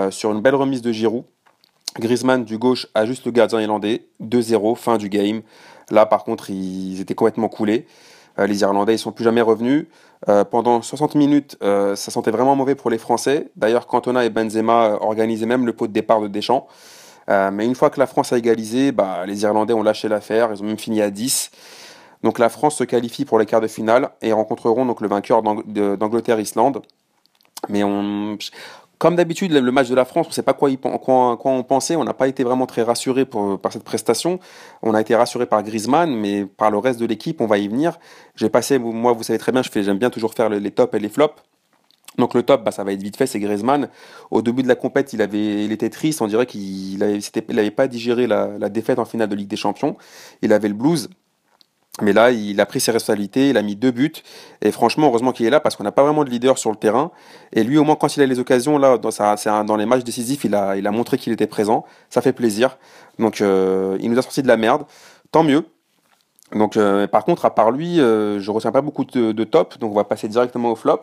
sur 0.10 0.32
une 0.32 0.42
belle 0.42 0.56
remise 0.56 0.82
de 0.82 0.92
Giroud, 0.92 1.24
Griezmann 2.00 2.44
du 2.44 2.58
gauche 2.58 2.88
ajuste 2.96 3.26
le 3.26 3.32
gardien 3.32 3.62
irlandais. 3.62 4.08
2-0, 4.22 4.76
fin 4.76 4.98
du 4.98 5.10
game. 5.10 5.42
Là, 5.92 6.06
par 6.06 6.24
contre, 6.24 6.50
ils 6.50 7.00
étaient 7.00 7.16
complètement 7.16 7.50
coulés. 7.50 7.86
Euh, 8.40 8.48
les 8.48 8.62
Irlandais, 8.62 8.96
ils 8.96 9.00
sont 9.00 9.12
plus 9.12 9.24
jamais 9.24 9.42
revenus. 9.42 9.88
Euh, 10.30 10.44
pendant 10.44 10.82
60 10.82 11.16
minutes, 11.16 11.58
euh, 11.64 11.96
ça 11.96 12.12
sentait 12.12 12.32
vraiment 12.32 12.56
mauvais 12.56 12.76
pour 12.76 12.90
les 12.90 12.98
Français. 12.98 13.52
D'ailleurs, 13.56 13.88
Cantona 13.88 14.26
et 14.26 14.30
Benzema 14.30 14.98
organisaient 15.02 15.46
même 15.46 15.66
le 15.66 15.74
pot 15.74 15.88
de 15.88 15.94
départ 15.94 16.22
de 16.22 16.28
Deschamps. 16.28 16.68
mais 17.28 17.66
une 17.66 17.76
fois 17.76 17.90
que 17.90 18.00
la 18.00 18.08
France 18.08 18.34
a 18.34 18.38
égalisé, 18.38 18.92
bah, 18.92 19.26
les 19.26 19.44
Irlandais 19.44 19.74
ont 19.74 19.84
lâché 19.84 20.08
l'affaire. 20.08 20.50
Ils 20.54 20.62
ont 20.62 20.66
même 20.66 20.80
fini 20.80 21.02
à 21.02 21.10
10. 21.10 21.52
Donc 22.24 22.40
la 22.40 22.50
France 22.50 22.76
se 22.78 22.84
qualifie 22.84 23.26
pour 23.26 23.40
les 23.40 23.46
quarts 23.46 23.62
de 23.62 23.68
finale 23.68 24.10
et 24.22 24.32
rencontreront 24.34 24.86
donc 24.86 25.02
le 25.02 25.08
vainqueur 25.08 25.42
d'Angleterre-Islande. 25.42 26.82
Mais 27.70 27.84
comme 29.04 29.18
d'habitude, 29.18 29.52
le 29.52 29.72
match 29.74 29.90
de 29.90 29.96
la 29.96 30.06
France, 30.06 30.28
on 30.28 30.30
ne 30.30 30.34
sait 30.34 30.44
pas 30.44 30.54
quoi, 30.54 30.70
on 30.72 31.64
pensait. 31.64 31.98
On 31.98 32.06
n'a 32.06 32.14
pas 32.14 32.30
été 32.30 32.46
vraiment 32.46 32.66
très 32.66 32.84
rassuré 32.84 33.26
par 33.26 33.74
cette 33.74 33.84
prestation. 33.84 34.40
On 34.82 34.94
a 34.94 35.02
été 35.02 35.14
rassuré 35.14 35.46
par 35.46 35.62
Griezmann, 35.62 36.16
mais 36.16 36.46
par 36.46 36.72
le 36.72 36.78
reste 36.78 37.02
de 37.02 37.06
l'équipe, 37.06 37.42
on 37.42 37.46
va 37.46 37.58
y 37.58 37.68
venir. 37.68 38.00
J'ai 38.38 38.48
passé, 38.48 38.80
moi, 38.80 39.12
vous 39.12 39.24
savez 39.24 39.40
très 39.40 39.52
bien, 39.52 39.62
j'aime 39.62 39.98
bien 39.98 40.10
toujours 40.10 40.34
faire 40.34 40.48
les 40.48 40.72
tops 40.72 40.96
et 40.96 41.00
les 41.00 41.10
flops. 41.10 41.36
Donc 42.18 42.34
le 42.34 42.44
top, 42.44 42.64
bah, 42.64 42.72
ça 42.72 42.86
va 42.86 42.94
être 42.94 43.04
vite 43.04 43.18
fait, 43.18 43.28
c'est 43.28 43.42
Griezmann. 43.42 43.90
Au 44.32 44.42
début 44.42 44.64
de 44.64 44.70
la 44.70 44.76
compète, 44.76 45.12
il, 45.12 45.20
était 45.20 45.90
triste, 45.90 46.22
on 46.22 46.28
dirait 46.28 46.46
qu'il 46.46 46.98
n'avait 47.00 47.72
pas 47.72 47.90
digéré 47.90 48.26
la, 48.26 48.70
défaite 48.70 49.00
en 49.00 49.06
finale 49.06 49.28
de 49.28 49.36
Ligue 49.36 49.50
des 49.50 49.58
Champions. 49.58 49.98
Il 50.42 50.54
avait 50.54 50.70
le 50.70 50.76
blues. 50.76 51.10
Mais 52.02 52.12
là, 52.12 52.32
il 52.32 52.60
a 52.60 52.66
pris 52.66 52.80
ses 52.80 52.92
responsabilités, 52.92 53.50
il 53.50 53.58
a 53.58 53.62
mis 53.62 53.76
deux 53.76 53.92
buts. 53.92 54.14
Et 54.62 54.72
franchement, 54.72 55.08
heureusement 55.08 55.32
qu'il 55.32 55.46
est 55.46 55.52
là 55.52 55.60
parce 55.60 55.76
qu'on 55.76 55.84
n'a 55.84 55.92
pas 55.92 56.04
vraiment 56.04 56.24
de 56.24 56.30
leader 56.30 56.58
sur 56.58 56.72
le 56.72 56.76
terrain. 56.76 57.12
Et 57.52 57.64
lui, 57.64 57.78
au 57.78 57.84
moins, 57.84 57.96
quand 57.96 58.18
il 58.18 58.24
a 58.24 58.26
les 58.26 58.40
occasions, 58.40 58.80
là, 58.80 58.98
dans, 58.98 59.76
les 59.76 59.86
matchs 59.86 60.04
décisifs, 60.04 60.44
il 60.44 60.56
a, 60.56 60.92
montré 60.92 61.20
qu'il 61.20 61.32
était 61.34 61.46
présent. 61.46 61.86
Ça 62.10 62.22
fait 62.22 62.34
plaisir. 62.34 62.78
Donc, 63.20 63.42
euh, 63.42 63.98
il 64.02 64.10
nous 64.10 64.18
a 64.18 64.24
sorti 64.24 64.42
de 64.42 64.48
la 64.48 64.58
merde. 64.58 64.86
Tant 65.32 65.44
mieux. 65.44 65.68
Donc, 66.52 66.78
euh, 66.78 67.06
par 67.06 67.26
contre, 67.26 67.46
à 67.46 67.54
part 67.54 67.70
lui, 67.70 68.00
euh, 68.00 68.40
je 68.40 68.50
retiens 68.50 68.72
pas 68.72 68.82
beaucoup 68.82 69.06
de, 69.06 69.32
de, 69.32 69.44
top. 69.44 69.78
Donc, 69.78 69.92
on 69.92 69.96
va 69.96 70.04
passer 70.04 70.28
directement 70.28 70.72
au 70.72 70.76
flop. 70.76 71.02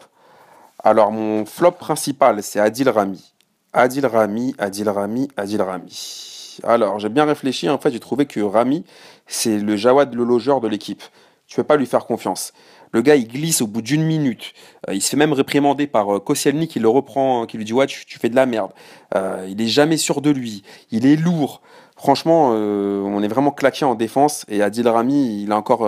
Alors, 0.82 1.12
mon 1.12 1.46
flop 1.46 1.72
principal, 1.72 2.42
c'est 2.42 2.58
Adil 2.58 2.88
Rami. 2.88 3.32
Adil 3.72 4.06
Rami, 4.06 4.56
Adil 4.58 4.88
Rami, 4.88 5.28
Adil 5.36 5.62
Rami. 5.62 6.39
Alors, 6.64 6.98
j'ai 6.98 7.08
bien 7.08 7.24
réfléchi. 7.24 7.68
En 7.68 7.78
fait, 7.78 7.90
j'ai 7.90 8.00
trouvé 8.00 8.26
que 8.26 8.40
Rami, 8.40 8.84
c'est 9.26 9.58
le 9.58 9.76
Jawad 9.76 10.14
le 10.14 10.24
logeur 10.24 10.60
de 10.60 10.68
l'équipe. 10.68 11.02
Tu 11.46 11.56
peux 11.56 11.64
pas 11.64 11.76
lui 11.76 11.86
faire 11.86 12.06
confiance. 12.06 12.52
Le 12.92 13.02
gars, 13.02 13.16
il 13.16 13.28
glisse 13.28 13.60
au 13.60 13.66
bout 13.66 13.82
d'une 13.82 14.04
minute. 14.04 14.52
Euh, 14.88 14.94
il 14.94 15.00
se 15.00 15.10
fait 15.10 15.16
même 15.16 15.32
réprimander 15.32 15.86
par 15.86 16.16
euh, 16.16 16.20
Koscielny 16.20 16.66
qui 16.66 16.80
le 16.80 16.88
reprend, 16.88 17.46
qui 17.46 17.56
lui 17.56 17.64
dit 17.64 17.72
Ouais, 17.72 17.86
tu, 17.86 18.18
fais 18.18 18.28
de 18.28 18.36
la 18.36 18.46
merde. 18.46 18.72
Euh, 19.14 19.46
il 19.48 19.60
est 19.60 19.68
jamais 19.68 19.96
sûr 19.96 20.20
de 20.20 20.30
lui. 20.30 20.62
Il 20.90 21.06
est 21.06 21.16
lourd. 21.16 21.60
Franchement, 21.96 22.48
on 22.52 23.22
est 23.22 23.28
vraiment 23.28 23.50
claqué 23.50 23.84
en 23.84 23.94
défense. 23.94 24.46
Et 24.48 24.62
Adil 24.62 24.88
Rami, 24.88 25.42
il 25.42 25.52
a 25.52 25.56
encore 25.58 25.86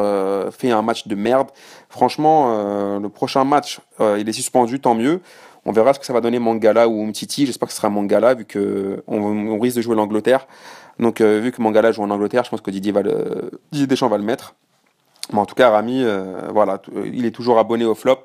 fait 0.52 0.70
un 0.70 0.82
match 0.82 1.08
de 1.08 1.14
merde. 1.14 1.48
Franchement, 1.88 2.98
le 2.98 3.08
prochain 3.08 3.44
match, 3.44 3.80
il 3.98 4.28
est 4.28 4.34
suspendu, 4.34 4.78
tant 4.78 4.94
mieux. 4.94 5.22
On 5.64 5.72
verra 5.72 5.94
ce 5.94 6.00
que 6.00 6.06
ça 6.06 6.12
va 6.12 6.20
donner 6.20 6.38
Mangala 6.38 6.88
ou 6.88 7.02
Umtiti. 7.02 7.46
J'espère 7.46 7.68
que 7.68 7.72
ce 7.72 7.78
sera 7.78 7.88
Mangala 7.88 8.34
vu 8.34 8.44
que 8.44 9.02
on, 9.06 9.58
risque 9.60 9.76
de 9.76 9.82
jouer 9.82 9.94
l'Angleterre. 9.94 10.46
Donc 10.98 11.20
euh, 11.20 11.38
vu 11.40 11.52
que 11.52 11.62
Mangala 11.62 11.92
joue 11.92 12.02
en 12.02 12.10
Angleterre, 12.10 12.44
je 12.44 12.50
pense 12.50 12.60
que 12.60 12.70
Didier, 12.70 12.92
va 12.92 13.02
le, 13.02 13.50
Didier 13.70 13.86
Deschamps 13.86 14.08
va 14.08 14.18
le 14.18 14.24
mettre. 14.24 14.54
Mais 15.32 15.38
en 15.38 15.46
tout 15.46 15.54
cas, 15.54 15.70
Rami, 15.70 16.02
euh, 16.02 16.48
voilà, 16.52 16.82
euh, 16.96 17.08
il 17.12 17.24
est 17.24 17.30
toujours 17.30 17.58
abonné 17.58 17.84
au 17.84 17.94
flop, 17.94 18.22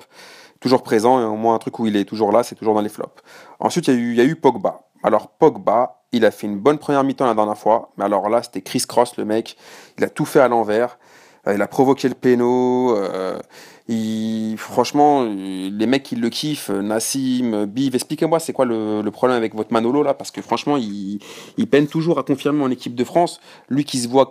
toujours 0.58 0.82
présent. 0.82 1.20
Et 1.20 1.24
au 1.24 1.36
moins 1.36 1.54
un 1.54 1.58
truc 1.58 1.78
où 1.78 1.86
il 1.86 1.96
est 1.96 2.04
toujours 2.04 2.32
là, 2.32 2.42
c'est 2.42 2.56
toujours 2.56 2.74
dans 2.74 2.80
les 2.80 2.88
flops. 2.88 3.22
Ensuite, 3.60 3.86
il 3.86 3.94
y, 3.94 3.96
a 3.96 4.00
eu, 4.00 4.10
il 4.10 4.16
y 4.16 4.20
a 4.20 4.24
eu 4.24 4.34
Pogba. 4.34 4.80
Alors 5.04 5.28
Pogba, 5.28 6.02
il 6.10 6.24
a 6.24 6.32
fait 6.32 6.48
une 6.48 6.58
bonne 6.58 6.78
première 6.78 7.04
mi-temps 7.04 7.26
la 7.26 7.34
dernière 7.34 7.56
fois, 7.56 7.92
mais 7.96 8.04
alors 8.04 8.28
là, 8.28 8.42
c'était 8.42 8.62
Chris 8.62 8.82
Cross, 8.86 9.16
le 9.16 9.24
mec. 9.24 9.56
Il 9.96 10.02
a 10.04 10.08
tout 10.08 10.24
fait 10.24 10.40
à 10.40 10.48
l'envers. 10.48 10.98
il 11.46 11.62
a 11.62 11.68
provoqué 11.68 12.08
le 12.08 12.14
péno. 12.14 12.96
Il, 13.88 14.56
franchement, 14.58 15.24
les 15.24 15.86
mecs 15.86 16.02
qui 16.02 16.14
le 16.16 16.28
kiffent, 16.28 16.68
Nassim, 16.68 17.64
Biv, 17.64 17.94
expliquez-moi 17.94 18.38
c'est 18.38 18.52
quoi 18.52 18.66
le, 18.66 19.02
problème 19.10 19.38
avec 19.38 19.54
votre 19.54 19.72
Manolo 19.72 20.02
là, 20.02 20.12
parce 20.12 20.30
que 20.30 20.42
franchement, 20.42 20.76
il, 20.76 21.20
peine 21.70 21.86
toujours 21.86 22.18
à 22.18 22.22
confirmer 22.22 22.62
en 22.62 22.70
équipe 22.70 22.94
de 22.94 23.04
France. 23.04 23.40
Lui 23.70 23.84
qui 23.84 23.98
se 23.98 24.08
voit, 24.08 24.26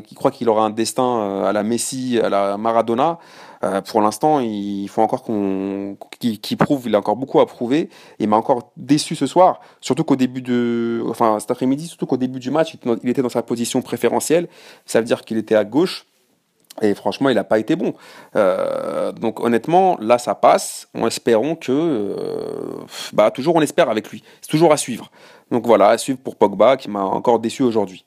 qui 0.00 0.14
croit 0.14 0.30
qu'il 0.30 0.48
aura 0.48 0.64
un 0.64 0.70
destin 0.70 1.18
euh, 1.18 1.44
à 1.44 1.52
la 1.52 1.64
Messi, 1.64 2.20
à 2.22 2.28
la 2.28 2.56
Maradona. 2.56 3.18
Euh, 3.64 3.80
pour 3.80 4.00
l'instant, 4.02 4.40
il 4.40 4.88
faut 4.88 5.02
encore 5.02 5.24
qu'il 5.24 6.56
prouve, 6.56 6.82
il 6.86 6.94
a 6.94 6.98
encore 6.98 7.16
beaucoup 7.16 7.40
à 7.40 7.46
prouver. 7.46 7.90
Il 8.18 8.28
m'a 8.28 8.36
encore 8.36 8.72
déçu 8.76 9.14
ce 9.14 9.26
soir, 9.26 9.60
surtout 9.80 10.04
qu'au 10.04 10.16
début 10.16 10.42
de, 10.42 11.02
enfin 11.08 11.38
cet 11.38 11.50
après-midi, 11.50 11.86
surtout 11.86 12.06
qu'au 12.06 12.16
début 12.16 12.40
du 12.40 12.50
match, 12.50 12.76
il 13.02 13.10
était 13.10 13.22
dans 13.22 13.28
sa 13.28 13.42
position 13.42 13.82
préférentielle. 13.82 14.48
Ça 14.86 15.00
veut 15.00 15.06
dire 15.06 15.22
qu'il 15.22 15.38
était 15.38 15.54
à 15.54 15.64
gauche. 15.64 16.06
Et 16.80 16.94
franchement, 16.94 17.28
il 17.28 17.34
n'a 17.34 17.44
pas 17.44 17.58
été 17.58 17.76
bon. 17.76 17.94
Euh, 18.34 19.12
donc 19.12 19.40
honnêtement, 19.40 19.98
là, 20.00 20.18
ça 20.18 20.34
passe. 20.34 20.88
En 20.94 21.06
espérant 21.06 21.54
que... 21.54 21.70
Euh, 21.70 22.84
bah, 23.12 23.30
toujours, 23.30 23.56
on 23.56 23.60
espère 23.60 23.90
avec 23.90 24.08
lui. 24.10 24.24
C'est 24.40 24.50
toujours 24.50 24.72
à 24.72 24.76
suivre. 24.76 25.10
Donc 25.50 25.66
voilà, 25.66 25.88
à 25.88 25.98
suivre 25.98 26.18
pour 26.18 26.36
Pogba, 26.36 26.76
qui 26.78 26.88
m'a 26.88 27.02
encore 27.02 27.40
déçu 27.40 27.62
aujourd'hui. 27.62 28.06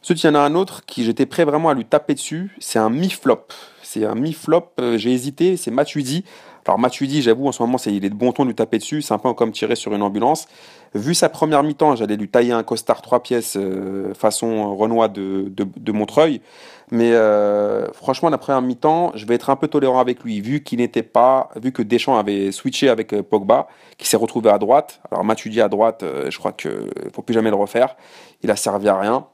Ensuite, 0.00 0.22
il 0.22 0.26
y 0.26 0.30
en 0.30 0.36
a 0.36 0.40
un 0.40 0.54
autre 0.54 0.84
qui 0.86 1.02
j'étais 1.02 1.26
prêt 1.26 1.44
vraiment 1.44 1.70
à 1.70 1.74
lui 1.74 1.84
taper 1.84 2.14
dessus. 2.14 2.54
C'est 2.60 2.78
un 2.78 2.88
mi-flop. 2.88 3.46
C'est 3.82 4.04
un 4.04 4.14
mi-flop. 4.14 4.70
Euh, 4.78 4.96
j'ai 4.96 5.12
hésité. 5.12 5.56
C'est 5.56 5.72
Matuidi. 5.72 6.24
Alors 6.68 6.78
Matuidi, 6.78 7.22
j'avoue, 7.22 7.48
en 7.48 7.52
ce 7.52 7.62
moment, 7.62 7.78
c'est, 7.78 7.94
il 7.94 8.04
est 8.04 8.10
de 8.10 8.14
bon 8.14 8.30
ton 8.30 8.42
de 8.42 8.48
lui 8.48 8.54
taper 8.54 8.76
dessus. 8.76 9.00
C'est 9.00 9.14
un 9.14 9.18
peu 9.18 9.32
comme 9.32 9.52
tirer 9.52 9.74
sur 9.74 9.94
une 9.94 10.02
ambulance. 10.02 10.46
Vu 10.94 11.14
sa 11.14 11.30
première 11.30 11.62
mi-temps, 11.62 11.96
j'allais 11.96 12.16
lui 12.16 12.28
tailler 12.28 12.52
un 12.52 12.62
costard 12.62 13.00
trois 13.00 13.22
pièces 13.22 13.56
euh, 13.56 14.12
façon 14.12 14.76
Renoir 14.76 15.08
de, 15.08 15.50
Montreuil. 15.90 16.42
Mais 16.90 17.12
euh, 17.12 17.90
franchement, 17.94 18.28
la 18.28 18.36
première 18.36 18.60
mi-temps, 18.60 19.12
je 19.14 19.24
vais 19.24 19.34
être 19.34 19.48
un 19.48 19.56
peu 19.56 19.68
tolérant 19.68 19.98
avec 19.98 20.22
lui, 20.22 20.42
vu 20.42 20.62
qu'il 20.62 20.80
n'était 20.80 21.02
pas, 21.02 21.48
vu 21.56 21.72
que 21.72 21.80
Deschamps 21.80 22.18
avait 22.18 22.52
switché 22.52 22.90
avec 22.90 23.14
euh, 23.14 23.22
Pogba, 23.22 23.68
qui 23.96 24.06
s'est 24.06 24.18
retrouvé 24.18 24.50
à 24.50 24.58
droite. 24.58 25.00
Alors 25.10 25.24
Matuidi 25.24 25.62
à 25.62 25.70
droite, 25.70 26.04
je 26.28 26.36
crois 26.36 26.52
qu'il 26.52 26.70
ne 26.70 27.10
faut 27.14 27.22
plus 27.22 27.32
jamais 27.32 27.48
le 27.48 27.56
refaire. 27.56 27.96
Il 28.42 28.50
a 28.50 28.56
servi 28.56 28.90
à 28.90 28.98
rien. 28.98 29.26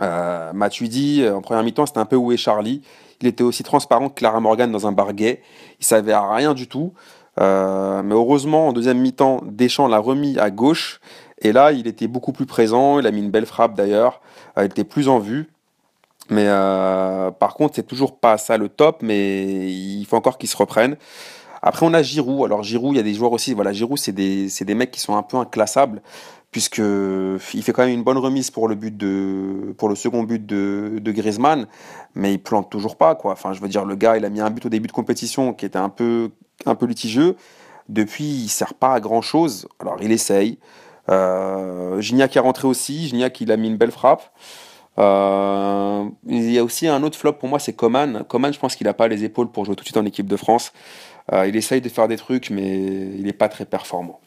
Euh, 0.00 0.52
Matuidi, 0.52 1.28
en 1.28 1.42
première 1.42 1.62
mi-temps, 1.62 1.86
c'était 1.86 1.98
un 1.98 2.06
peu 2.06 2.16
où 2.16 2.32
est 2.32 2.36
Charlie. 2.36 2.82
Il 3.20 3.28
était 3.28 3.44
aussi 3.44 3.62
transparent 3.62 4.08
que 4.08 4.14
Clara 4.14 4.40
Morgan 4.40 4.70
dans 4.72 4.86
un 4.86 4.92
bar 4.92 5.12
gay. 5.12 5.42
Il 5.78 5.86
savait 5.86 6.16
rien 6.16 6.54
du 6.54 6.66
tout. 6.66 6.92
Euh, 7.40 8.02
mais 8.02 8.14
heureusement, 8.14 8.68
en 8.68 8.72
deuxième 8.72 8.98
mi-temps, 8.98 9.40
Deschamps 9.44 9.88
l'a 9.88 9.98
remis 9.98 10.38
à 10.38 10.50
gauche. 10.50 11.00
Et 11.40 11.52
là, 11.52 11.72
il 11.72 11.86
était 11.86 12.08
beaucoup 12.08 12.32
plus 12.32 12.46
présent. 12.46 12.98
Il 12.98 13.06
a 13.06 13.10
mis 13.10 13.20
une 13.20 13.30
belle 13.30 13.46
frappe 13.46 13.74
d'ailleurs. 13.74 14.20
Euh, 14.58 14.64
il 14.64 14.66
était 14.66 14.84
plus 14.84 15.08
en 15.08 15.18
vue. 15.18 15.50
Mais 16.30 16.46
euh, 16.46 17.30
par 17.30 17.54
contre, 17.54 17.76
c'est 17.76 17.86
toujours 17.86 18.18
pas 18.18 18.38
ça 18.38 18.56
le 18.56 18.68
top. 18.68 19.02
Mais 19.02 19.70
il 19.70 20.04
faut 20.04 20.16
encore 20.16 20.38
qu'il 20.38 20.48
se 20.48 20.56
reprenne. 20.56 20.96
Après, 21.62 21.86
on 21.86 21.94
a 21.94 22.02
Giroud. 22.02 22.44
Alors, 22.44 22.62
Giroud, 22.64 22.94
il 22.94 22.96
y 22.96 23.00
a 23.00 23.04
des 23.04 23.14
joueurs 23.14 23.32
aussi. 23.32 23.54
Voilà, 23.54 23.72
Giroud, 23.72 23.98
c'est 23.98 24.12
des, 24.12 24.48
des 24.48 24.74
mecs 24.74 24.90
qui 24.90 25.00
sont 25.00 25.16
un 25.16 25.22
peu 25.22 25.36
inclassables 25.36 26.02
puisque 26.52 26.78
il 26.78 27.62
fait 27.62 27.72
quand 27.72 27.84
même 27.84 27.94
une 27.94 28.04
bonne 28.04 28.18
remise 28.18 28.52
pour 28.52 28.68
le 28.68 28.76
second 29.96 30.22
but 30.22 30.46
de, 30.46 30.98
de 31.00 31.12
Griezmann, 31.12 31.66
mais 32.14 32.34
il 32.34 32.38
plante 32.38 32.70
toujours 32.70 32.96
pas 32.96 33.16
quoi. 33.16 33.32
Enfin, 33.32 33.52
je 33.52 33.60
veux 33.60 33.68
dire, 33.68 33.84
le 33.84 33.96
gars, 33.96 34.16
il 34.16 34.24
a 34.24 34.28
mis 34.28 34.40
un 34.40 34.50
but 34.50 34.66
au 34.66 34.68
début 34.68 34.86
de 34.86 34.92
compétition 34.92 35.54
qui 35.54 35.66
était 35.66 35.78
un 35.78 35.88
peu 35.88 36.30
un 36.66 36.76
litigieux. 36.86 37.36
Depuis, 37.88 38.24
il 38.24 38.48
sert 38.48 38.74
pas 38.74 38.94
à 38.94 39.00
grand 39.00 39.22
chose. 39.22 39.66
Alors, 39.80 39.96
il 40.00 40.12
essaye. 40.12 40.58
Euh, 41.08 42.00
Gignac 42.00 42.36
est 42.36 42.40
rentré 42.40 42.68
aussi. 42.68 43.08
Gignac, 43.08 43.40
il 43.40 43.50
a 43.50 43.56
mis 43.56 43.68
une 43.68 43.76
belle 43.76 43.90
frappe. 43.90 44.32
Euh, 44.98 46.04
il 46.26 46.52
y 46.52 46.58
a 46.58 46.64
aussi 46.64 46.86
un 46.86 47.02
autre 47.02 47.18
flop 47.18 47.34
pour 47.34 47.48
moi, 47.48 47.58
c'est 47.58 47.72
Coman. 47.72 48.24
Coman, 48.28 48.52
je 48.52 48.58
pense 48.58 48.76
qu'il 48.76 48.86
n'a 48.86 48.94
pas 48.94 49.08
les 49.08 49.24
épaules 49.24 49.50
pour 49.50 49.64
jouer 49.64 49.74
tout 49.74 49.82
de 49.82 49.88
suite 49.88 49.96
en 49.96 50.06
équipe 50.06 50.26
de 50.26 50.36
France. 50.36 50.72
Euh, 51.32 51.46
il 51.46 51.56
essaye 51.56 51.80
de 51.80 51.88
faire 51.88 52.08
des 52.08 52.16
trucs, 52.16 52.50
mais 52.50 52.78
il 52.78 53.24
n'est 53.24 53.32
pas 53.32 53.48
très 53.48 53.64
performant. 53.64 54.20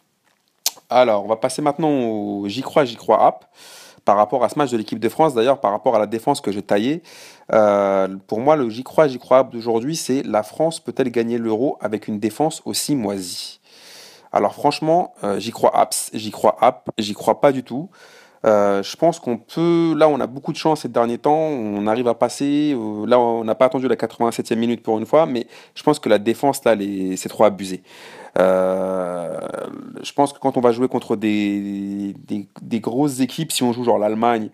Alors, 0.95 1.25
on 1.25 1.27
va 1.27 1.35
passer 1.35 1.61
maintenant 1.61 1.89
au 1.89 2.47
J'y 2.47 2.61
crois, 2.61 2.85
j'y 2.85 2.95
crois 2.95 3.25
app. 3.25 3.43
Par 4.05 4.15
rapport 4.15 4.45
à 4.45 4.49
ce 4.49 4.57
match 4.57 4.71
de 4.71 4.77
l'équipe 4.77 4.97
de 4.97 5.09
France, 5.09 5.33
d'ailleurs, 5.33 5.59
par 5.59 5.71
rapport 5.71 5.93
à 5.93 5.99
la 5.99 6.05
défense 6.05 6.39
que 6.39 6.53
j'ai 6.53 6.61
taillée, 6.61 7.03
euh, 7.51 8.07
pour 8.27 8.39
moi, 8.39 8.55
le 8.55 8.69
J'y 8.69 8.85
crois, 8.85 9.09
j'y 9.09 9.19
crois 9.19 9.39
app 9.39 9.51
d'aujourd'hui, 9.51 9.97
c'est 9.97 10.23
la 10.23 10.41
France 10.41 10.79
peut-elle 10.79 11.09
gagner 11.09 11.37
l'euro 11.37 11.77
avec 11.81 12.07
une 12.07 12.17
défense 12.17 12.61
aussi 12.63 12.95
moisie? 12.95 13.59
Alors, 14.31 14.53
franchement, 14.53 15.13
euh, 15.25 15.37
j'y 15.37 15.51
crois 15.51 15.77
apps, 15.77 16.11
j'y 16.13 16.31
crois 16.31 16.55
app, 16.61 16.89
j'y 16.97 17.13
crois 17.13 17.41
pas 17.41 17.51
du 17.51 17.63
tout. 17.63 17.89
je 18.45 18.95
pense 18.95 19.19
qu'on 19.19 19.37
peut, 19.37 19.95
là 19.97 20.07
on 20.07 20.19
a 20.19 20.27
beaucoup 20.27 20.53
de 20.53 20.57
chance 20.57 20.81
ces 20.81 20.89
derniers 20.89 21.17
temps, 21.17 21.33
on 21.33 21.87
arrive 21.87 22.07
à 22.07 22.13
passer, 22.13 22.77
là 23.07 23.19
on 23.19 23.43
n'a 23.43 23.55
pas 23.55 23.65
attendu 23.65 23.87
la 23.87 23.95
87e 23.95 24.55
minute 24.55 24.83
pour 24.83 24.99
une 24.99 25.07
fois, 25.07 25.25
mais 25.25 25.47
je 25.73 25.81
pense 25.83 25.97
que 25.99 26.09
la 26.09 26.19
défense 26.19 26.63
là 26.63 26.75
c'est 27.17 27.29
trop 27.29 27.43
abusé. 27.45 27.81
Je 28.37 30.13
pense 30.13 30.33
que 30.33 30.39
quand 30.39 30.57
on 30.57 30.61
va 30.61 30.71
jouer 30.71 30.87
contre 30.87 31.15
des, 31.15 32.15
des, 32.61 32.79
grosses 32.79 33.19
équipes, 33.19 33.51
si 33.51 33.63
on 33.63 33.73
joue 33.73 33.83
genre 33.83 33.99
l'Allemagne, 33.99 34.49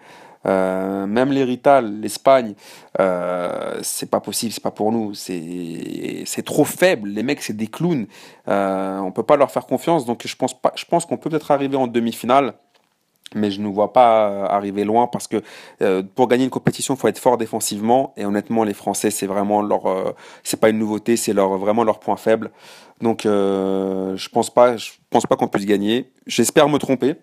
euh, 0.45 1.05
même 1.05 1.31
l'hérital, 1.31 1.99
l'Espagne, 2.01 2.55
euh, 2.99 3.79
c'est 3.83 4.09
pas 4.09 4.19
possible, 4.19 4.51
c'est 4.51 4.63
pas 4.63 4.71
pour 4.71 4.91
nous. 4.91 5.13
C'est 5.13 6.43
trop 6.45 6.65
faible. 6.65 7.09
Les 7.09 7.23
mecs, 7.23 7.41
c'est 7.41 7.55
des 7.55 7.67
clowns. 7.67 8.07
Euh, 8.47 8.99
on 8.99 9.11
peut 9.11 9.23
pas 9.23 9.35
leur 9.35 9.51
faire 9.51 9.65
confiance. 9.65 10.05
Donc 10.05 10.25
je 10.25 10.35
pense. 10.35 10.55
Je 10.75 10.85
pense 10.85 11.05
qu'on 11.05 11.17
peut 11.17 11.29
peut-être 11.29 11.51
arriver 11.51 11.77
en 11.77 11.87
demi-finale. 11.87 12.53
Mais 13.35 13.49
je 13.49 13.61
ne 13.61 13.67
vois 13.67 13.93
pas 13.93 14.45
arriver 14.45 14.83
loin 14.83 15.07
parce 15.07 15.27
que 15.27 15.41
euh, 15.81 16.03
pour 16.15 16.27
gagner 16.27 16.43
une 16.43 16.49
compétition, 16.49 16.95
il 16.95 16.97
faut 16.97 17.07
être 17.07 17.19
fort 17.19 17.37
défensivement. 17.37 18.13
Et 18.17 18.25
honnêtement, 18.25 18.63
les 18.63 18.73
Français, 18.73 19.09
c'est 19.09 19.27
vraiment 19.27 19.61
leur, 19.61 20.15
c'est 20.43 20.59
pas 20.59 20.69
une 20.69 20.79
nouveauté, 20.79 21.15
c'est 21.15 21.33
leur 21.33 21.57
vraiment 21.57 21.83
leur 21.83 21.99
point 21.99 22.17
faible. 22.17 22.51
Donc, 22.99 23.21
je 23.23 24.29
pense 24.29 24.49
pas, 24.49 24.75
pense 25.09 25.25
pas 25.25 25.35
qu'on 25.37 25.47
puisse 25.47 25.65
gagner. 25.65 26.11
J'espère 26.27 26.67
me 26.67 26.77
tromper. 26.77 27.15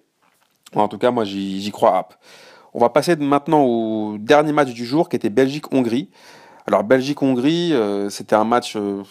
En 0.75 0.89
tout 0.89 0.99
cas, 0.99 1.11
moi, 1.11 1.25
j'y 1.25 1.71
crois. 1.71 2.09
On 2.75 2.81
va 2.81 2.91
passer 2.91 3.17
maintenant 3.17 3.63
au 3.65 4.19
dernier 4.19 4.53
match 4.53 4.71
du 4.73 4.85
jour 4.85 5.09
qui 5.09 5.17
était 5.17 5.31
Belgique-Hongrie. 5.31 6.11
Alors 6.67 6.85
Belgique-Hongrie, 6.85 7.73
euh, 7.73 8.11
c'était 8.11 8.37
un 8.37 8.45
match, 8.45 8.77
euh, 8.77 9.03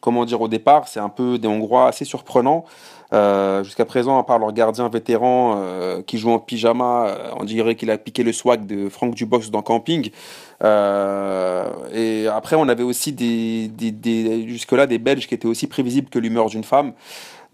comment 0.00 0.24
dire 0.24 0.40
au 0.40 0.46
départ, 0.46 0.86
c'est 0.86 1.00
un 1.00 1.08
peu 1.08 1.36
des 1.36 1.48
Hongrois 1.48 1.88
assez 1.88 2.04
surprenants. 2.04 2.64
Euh, 3.12 3.62
jusqu'à 3.62 3.84
présent, 3.84 4.18
à 4.18 4.24
part 4.24 4.38
leur 4.38 4.52
gardien 4.52 4.88
vétéran 4.88 5.62
qui 6.06 6.18
joue 6.18 6.30
en 6.30 6.38
pyjama, 6.38 7.34
on 7.38 7.44
dirait 7.44 7.74
qu'il 7.74 7.90
a 7.90 7.98
piqué 7.98 8.22
le 8.22 8.32
swag 8.32 8.66
de 8.66 8.88
Franck 8.88 9.14
Dubox 9.14 9.50
dans 9.50 9.62
Camping. 9.62 10.10
et 10.62 12.26
après, 12.26 12.56
on 12.56 12.68
avait 12.68 12.82
aussi 12.82 13.12
des 13.12 13.70
jusque-là 14.48 14.86
des 14.86 14.98
Belges 14.98 15.26
qui 15.26 15.34
étaient 15.34 15.48
aussi 15.48 15.66
prévisibles 15.66 16.08
que 16.08 16.18
l'humeur 16.18 16.46
d'une 16.46 16.64
femme. 16.64 16.92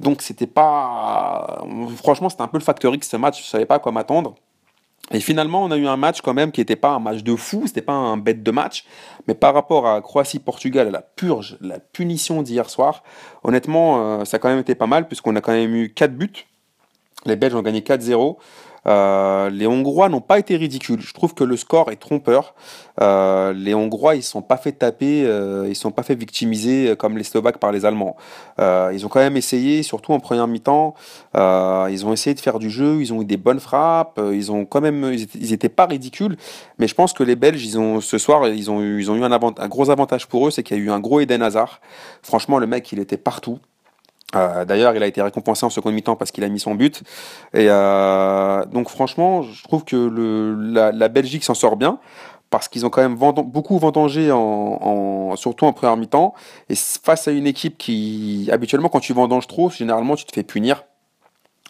Donc 0.01 0.23
c'était 0.23 0.47
pas, 0.47 1.65
franchement, 1.97 2.29
c'était 2.29 2.43
un 2.43 2.49
peu 2.49 2.59
le 2.59 2.65
facteur 2.65 2.95
X 2.95 3.09
ce 3.09 3.17
match. 3.17 3.43
Je 3.43 3.49
savais 3.49 3.67
pas 3.67 3.77
à 3.77 3.79
quoi 3.79 3.93
m'attendre. 3.93 4.35
Et 5.11 5.21
finalement, 5.21 5.65
on 5.65 5.71
a 5.71 5.77
eu 5.77 5.87
un 5.87 5.97
match 5.97 6.21
quand 6.21 6.35
même 6.35 6.53
qui 6.53 6.61
n'était 6.61 6.77
pas 6.77 6.91
un 6.91 6.99
match 6.99 7.23
de 7.23 7.35
fou, 7.35 7.63
c'était 7.67 7.83
pas 7.83 7.95
un 7.95 8.17
bête 8.17 8.43
de 8.43 8.51
match, 8.51 8.85
mais 9.27 9.35
par 9.35 9.55
rapport 9.55 9.87
à 9.87 10.01
Croatie-Portugal, 10.03 10.91
la 10.91 11.03
purge, 11.03 11.57
la 11.61 11.79
punition 11.79 12.43
d'hier 12.43 12.69
soir, 12.69 13.03
honnêtement, 13.43 14.21
euh, 14.21 14.25
ça 14.25 14.37
a 14.37 14.41
quand 14.41 14.49
même 14.49 14.59
été 14.59 14.75
pas 14.75 14.87
mal 14.87 15.09
puisqu'on 15.09 15.35
a 15.37 15.41
quand 15.41 15.53
même 15.53 15.75
eu 15.75 15.93
4 15.93 16.15
buts. 16.15 16.47
Les 17.25 17.37
Belges 17.37 17.55
ont 17.55 17.63
gagné 17.63 17.81
4-0. 17.81 18.37
Euh, 18.89 19.51
les 19.51 19.67
Hongrois 19.67 20.09
n'ont 20.09 20.21
pas 20.21 20.39
été 20.39 20.57
ridicules. 20.57 21.01
Je 21.01 21.13
trouve 21.13 21.35
que 21.35 21.45
le 21.45 21.57
score 21.57 21.91
est 21.91 21.97
trompeur. 21.97 22.55
Euh, 23.01 23.53
les 23.53 23.75
Hongrois, 23.75 24.15
ils 24.15 24.19
ne 24.19 24.23
sont 24.23 24.43
pas 24.43 24.57
fait 24.57 24.73
taper, 24.73 25.25
euh, 25.25 25.65
ils 25.67 25.71
ne 25.71 25.75
sont 25.75 25.91
pas 25.91 26.03
fait 26.03 26.15
victimiser 26.15 26.95
comme 26.99 27.19
les 27.19 27.25
Slovaques 27.25 27.59
par 27.59 27.71
les 27.71 27.85
Allemands. 27.85 28.17
ils 28.59 29.05
ont 29.05 29.09
quand 29.09 29.21
même 29.21 29.37
essayé, 29.37 29.83
surtout 29.83 30.13
en 30.13 30.21
première 30.21 30.47
mi-temps. 30.47 30.95
ils 31.35 32.07
ont 32.07 32.13
essayé 32.13 32.35
de 32.35 32.41
faire 32.41 32.59
du 32.59 32.71
jeu, 32.71 33.01
ils 33.01 33.13
ont 33.13 33.23
eu 33.23 33.25
des 33.25 33.37
bonnes 33.37 33.61
frappes, 33.61 34.21
ils 34.33 34.51
ont 34.51 34.65
quand 34.65 34.81
même, 34.81 35.13
ils 35.13 35.53
étaient, 35.53 35.69
pas 35.69 35.87
ridicules. 35.87 36.37
Mais 36.79 36.89
je 36.89 36.95
pense 36.95 37.13
que 37.13 37.23
les 37.23 37.37
Belges, 37.37 37.65
ils 37.65 37.79
ont 37.79 38.01
ce 38.01 38.17
soir, 38.19 38.49
ils 38.49 38.71
ont 38.71 38.81
eu, 38.81 39.01
ils 39.01 39.11
ont 39.11 39.17
eu 39.17 39.23
un, 39.23 39.33
un 39.33 39.69
gros 39.69 39.91
avantage 39.91 40.27
pour 40.27 40.49
eux, 40.49 40.51
c'est 40.51 40.63
qu'il 40.63 40.77
y 40.77 40.81
a 40.81 40.83
eu 40.83 40.91
un 40.91 41.01
gros 41.01 41.21
Eden 41.21 41.43
Hazard. 41.43 41.81
Franchement, 42.23 42.59
le 42.59 42.67
mec, 42.67 42.91
il 42.93 42.99
était 42.99 43.19
partout. 43.19 43.59
Euh, 44.35 44.65
d'ailleurs, 44.65 44.95
il 44.95 45.03
a 45.03 45.07
été 45.07 45.23
récompensé 45.23 45.65
en 45.65 45.71
seconde 45.71 45.95
mi-temps 45.95 46.17
parce 46.17 46.31
qu'il 46.31 46.45
a 46.45 46.49
mis 46.49 46.61
son 46.61 46.75
but. 46.75 47.03
Et 47.55 47.67
euh, 47.69 48.65
donc, 48.67 48.91
franchement, 48.91 49.43
je 49.43 49.63
trouve 49.65 49.85
que 49.85 49.97
le, 49.97 50.55
la, 50.93 51.09
Belgique 51.09 51.45
s'en 51.45 51.55
sort 51.55 51.77
bien 51.77 51.99
parce 52.51 52.69
qu'ils 52.69 52.87
ont 52.87 52.91
quand 52.91 53.03
même 53.03 53.17
beaucoup 53.17 53.79
vendangé, 53.79 54.31
en, 54.33 55.35
surtout 55.37 55.67
en 55.67 55.73
première 55.73 55.97
mi-temps. 55.97 56.35
Et 56.69 56.75
face 56.77 57.29
à 57.29 57.33
une 57.33 57.47
équipe 57.47 57.77
qui, 57.79 58.49
habituellement, 58.53 58.89
quand 58.89 59.01
tu 59.01 59.13
vendanges 59.13 59.47
trop, 59.47 59.71
généralement, 59.71 60.17
tu 60.17 60.25
te 60.25 60.33
fais 60.33 60.43
punir. 60.43 60.85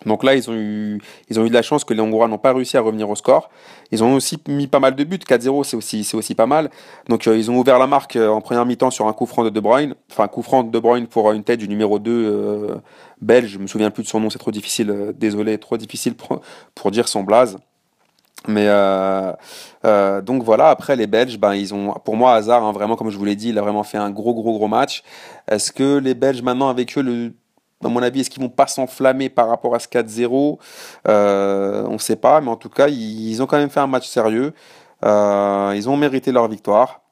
Donc 0.06 0.22
là, 0.22 0.34
ils 0.34 0.48
ont 0.48 0.54
eu, 0.54 1.00
ils 1.28 1.40
ont 1.40 1.44
eu 1.44 1.48
de 1.48 1.54
la 1.54 1.62
chance 1.62 1.84
que 1.84 1.92
les 1.92 2.00
Hongrois 2.00 2.28
n'ont 2.28 2.38
pas 2.38 2.52
réussi 2.52 2.76
à 2.76 2.80
revenir 2.80 3.10
au 3.10 3.16
score. 3.16 3.50
Ils 3.90 4.04
ont 4.04 4.14
aussi 4.14 4.38
mis 4.46 4.68
pas 4.68 4.80
mal 4.80 4.94
de 4.94 5.04
buts. 5.04 5.16
4-0, 5.16 5.64
c'est 5.64 5.76
aussi, 5.76 6.08
aussi 6.14 6.34
pas 6.34 6.46
mal. 6.46 6.70
Donc 7.08 7.26
euh, 7.26 7.36
ils 7.36 7.50
ont 7.50 7.58
ouvert 7.58 7.78
la 7.78 7.86
marque 7.86 8.16
euh, 8.16 8.28
en 8.28 8.40
première 8.40 8.64
mi-temps 8.64 8.90
sur 8.90 9.08
un 9.08 9.12
coup 9.12 9.26
franc 9.26 9.44
de 9.44 9.50
De 9.50 9.60
Bruyne. 9.60 9.94
Enfin, 10.10 10.24
un 10.24 10.28
coup 10.28 10.42
franc 10.42 10.62
de 10.62 10.70
De 10.70 10.78
Bruyne 10.78 11.06
pour 11.06 11.32
une 11.32 11.42
tête 11.42 11.58
du 11.58 11.68
numéro 11.68 11.98
2 11.98 12.10
euh, 12.12 12.74
belge. 13.20 13.50
Je 13.50 13.58
me 13.58 13.66
souviens 13.66 13.90
plus 13.90 14.04
de 14.04 14.08
son 14.08 14.20
nom, 14.20 14.30
c'est 14.30 14.38
trop 14.38 14.52
difficile. 14.52 15.14
désolé, 15.16 15.58
trop 15.58 15.76
difficile 15.76 16.14
pour, 16.14 16.40
pour 16.74 16.90
dire 16.90 17.08
son 17.08 17.24
blaze. 17.24 17.58
Mais 18.46 18.66
donc 20.22 20.44
voilà, 20.44 20.70
après 20.70 20.94
les 20.94 21.08
Belges, 21.08 21.38
ben, 21.38 21.54
ils 21.54 21.74
ont, 21.74 21.92
pour 22.04 22.16
moi, 22.16 22.34
hasard, 22.34 22.62
hein, 22.62 22.70
vraiment, 22.70 22.94
comme 22.94 23.10
je 23.10 23.18
vous 23.18 23.24
l'ai 23.24 23.34
dit, 23.34 23.48
il 23.48 23.58
a 23.58 23.62
vraiment 23.62 23.82
fait 23.82 23.98
un 23.98 24.10
gros, 24.10 24.32
gros, 24.32 24.52
gros 24.52 24.68
match. 24.68 25.02
Est-ce 25.50 25.72
que 25.72 25.98
les 25.98 26.14
Belges, 26.14 26.42
maintenant, 26.42 26.68
avec 26.68 26.96
eux, 26.96 27.02
le 27.02 27.32
à 27.84 27.88
mon 27.88 28.02
avis, 28.02 28.20
est-ce 28.20 28.30
qu'ils 28.30 28.42
vont 28.42 28.48
pas 28.48 28.66
s'enflammer 28.66 29.28
par 29.28 29.48
rapport 29.48 29.74
à 29.74 29.78
ce 29.78 29.86
4-0 29.86 30.58
euh, 31.06 31.84
On 31.86 31.92
ne 31.92 31.98
sait 31.98 32.16
pas, 32.16 32.40
mais 32.40 32.48
en 32.48 32.56
tout 32.56 32.68
cas, 32.68 32.88
ils, 32.88 33.40
ont 33.40 33.46
quand 33.46 33.58
même 33.58 33.70
fait 33.70 33.80
un 33.80 33.86
match 33.86 34.08
sérieux. 34.08 34.52
Euh, 35.04 35.72
ils 35.76 35.88
ont 35.88 35.96
mérité 35.96 36.32
leur 36.32 36.48
victoire. 36.48 37.02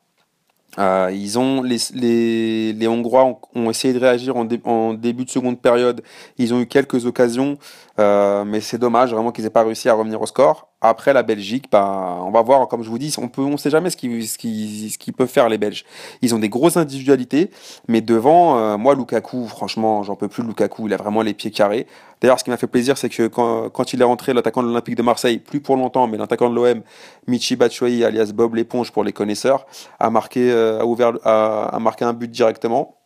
Euh, 0.78 1.08
les, 1.10 2.88
Hongrois 2.88 3.38
ont, 3.54 3.70
essayé 3.70 3.94
de 3.94 4.00
réagir 4.00 4.36
en, 4.36 4.94
début 4.94 5.24
de 5.24 5.30
seconde 5.30 5.60
période. 5.60 6.02
Ils 6.36 6.52
ont 6.52 6.60
eu 6.60 6.66
quelques 6.66 7.06
occasions, 7.06 7.58
euh, 7.98 8.44
mais 8.44 8.60
c'est 8.60 8.78
dommage 8.78 9.12
vraiment 9.12 9.32
qu'ils 9.32 9.46
aient 9.46 9.50
pas 9.50 9.62
réussi 9.62 9.88
à 9.88 9.94
revenir 9.94 10.20
au 10.20 10.26
score. 10.26 10.68
Après 10.82 11.14
la 11.14 11.22
Belgique, 11.22 11.66
bah, 11.72 12.18
on 12.20 12.30
va 12.30 12.42
voir. 12.42 12.68
Comme 12.68 12.82
je 12.82 12.90
vous 12.90 12.98
dis, 12.98 13.14
on 13.18 13.28
peut, 13.28 13.42
on 13.42 13.56
sait 13.56 13.70
jamais 13.70 13.88
ce 13.88 13.96
qu'ils 13.96 14.28
ce 14.28 14.36
qui, 14.36 14.90
ce 14.90 15.10
peuvent 15.12 15.28
faire 15.28 15.48
les 15.48 15.56
Belges. 15.56 15.84
Ils 16.20 16.34
ont 16.34 16.38
des 16.38 16.50
grosses 16.50 16.76
individualités, 16.76 17.50
mais 17.88 18.02
devant, 18.02 18.58
euh, 18.58 18.76
moi 18.76 18.94
Lukaku, 18.94 19.46
franchement, 19.48 20.02
j'en 20.02 20.16
peux 20.16 20.28
plus. 20.28 20.42
Lukaku, 20.42 20.86
il 20.86 20.94
a 20.94 20.98
vraiment 20.98 21.22
les 21.22 21.32
pieds 21.32 21.50
carrés. 21.50 21.86
D'ailleurs, 22.20 22.38
ce 22.38 22.44
qui 22.44 22.50
m'a 22.50 22.56
fait 22.58 22.66
plaisir, 22.66 22.98
c'est 22.98 23.08
que 23.08 23.26
quand, 23.26 23.70
quand, 23.70 23.92
il 23.92 24.00
est 24.00 24.04
rentré, 24.04 24.34
l'attaquant 24.34 24.62
de 24.62 24.68
l'Olympique 24.68 24.96
de 24.96 25.02
Marseille, 25.02 25.38
plus 25.38 25.60
pour 25.60 25.76
longtemps, 25.76 26.06
mais 26.06 26.18
l'attaquant 26.18 26.50
de 26.50 26.54
l'OM, 26.54 26.82
Michi 27.26 27.56
Batshuayi, 27.56 28.04
alias 28.04 28.32
Bob 28.34 28.54
l'éponge 28.54 28.92
pour 28.92 29.04
les 29.04 29.12
connaisseurs, 29.12 29.66
a 29.98 30.10
marqué, 30.10 30.50
euh, 30.52 30.80
a 30.80 30.84
ouvert, 30.84 31.12
a, 31.24 31.74
a 31.74 31.78
marqué 31.78 32.04
un 32.04 32.12
but 32.12 32.30
directement. 32.30 32.96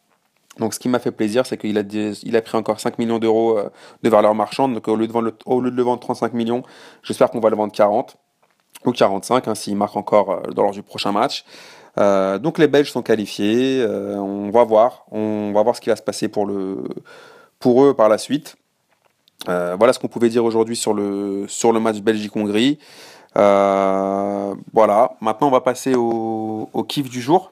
Donc, 0.60 0.74
ce 0.74 0.78
qui 0.78 0.90
m'a 0.90 0.98
fait 0.98 1.10
plaisir, 1.10 1.46
c'est 1.46 1.56
qu'il 1.56 1.78
a, 1.78 2.42
pris 2.42 2.56
encore 2.58 2.80
5 2.80 2.98
millions 2.98 3.18
d'euros 3.18 3.58
euh, 3.58 3.70
de 4.02 4.10
valeur 4.10 4.34
marchande. 4.34 4.74
Donc, 4.74 4.86
au 4.88 4.94
lieu 4.94 5.08
de, 5.08 5.12
vendre 5.12 5.32
le 5.48 5.82
vendre 5.82 6.00
35 6.00 6.34
millions, 6.34 6.62
j'espère 7.02 7.30
qu'on 7.30 7.40
va 7.40 7.48
le 7.48 7.56
vendre 7.56 7.72
40 7.72 8.16
ou 8.84 8.92
45 8.92 9.48
hein, 9.48 9.54
s'il 9.54 9.76
marque 9.76 9.96
encore 9.96 10.30
euh, 10.30 10.42
lors 10.54 10.72
du 10.72 10.82
prochain 10.82 11.12
match. 11.12 11.46
Euh, 11.98 12.38
donc, 12.38 12.58
les 12.58 12.68
Belges 12.68 12.92
sont 12.92 13.02
qualifiés. 13.02 13.84
on 13.88 14.50
va 14.50 14.64
voir. 14.64 15.06
On 15.10 15.50
va 15.52 15.62
voir 15.62 15.74
ce 15.74 15.80
qui 15.80 15.88
va 15.88 15.96
se 15.96 16.02
passer 16.02 16.28
pour, 16.28 16.46
eux 16.46 17.94
par 17.96 18.10
la 18.10 18.18
suite. 18.18 18.56
voilà 19.46 19.94
ce 19.94 19.98
qu'on 19.98 20.08
pouvait 20.08 20.28
dire 20.28 20.44
aujourd'hui 20.44 20.76
sur 20.76 20.92
le, 20.92 21.46
match 21.80 22.00
Belgique-Hongrie. 22.00 22.78
voilà. 23.34 25.12
Maintenant, 25.22 25.48
on 25.48 25.50
va 25.50 25.62
passer 25.62 25.94
au 25.96 26.84
kiff 26.86 27.08
du 27.08 27.22
jour 27.22 27.50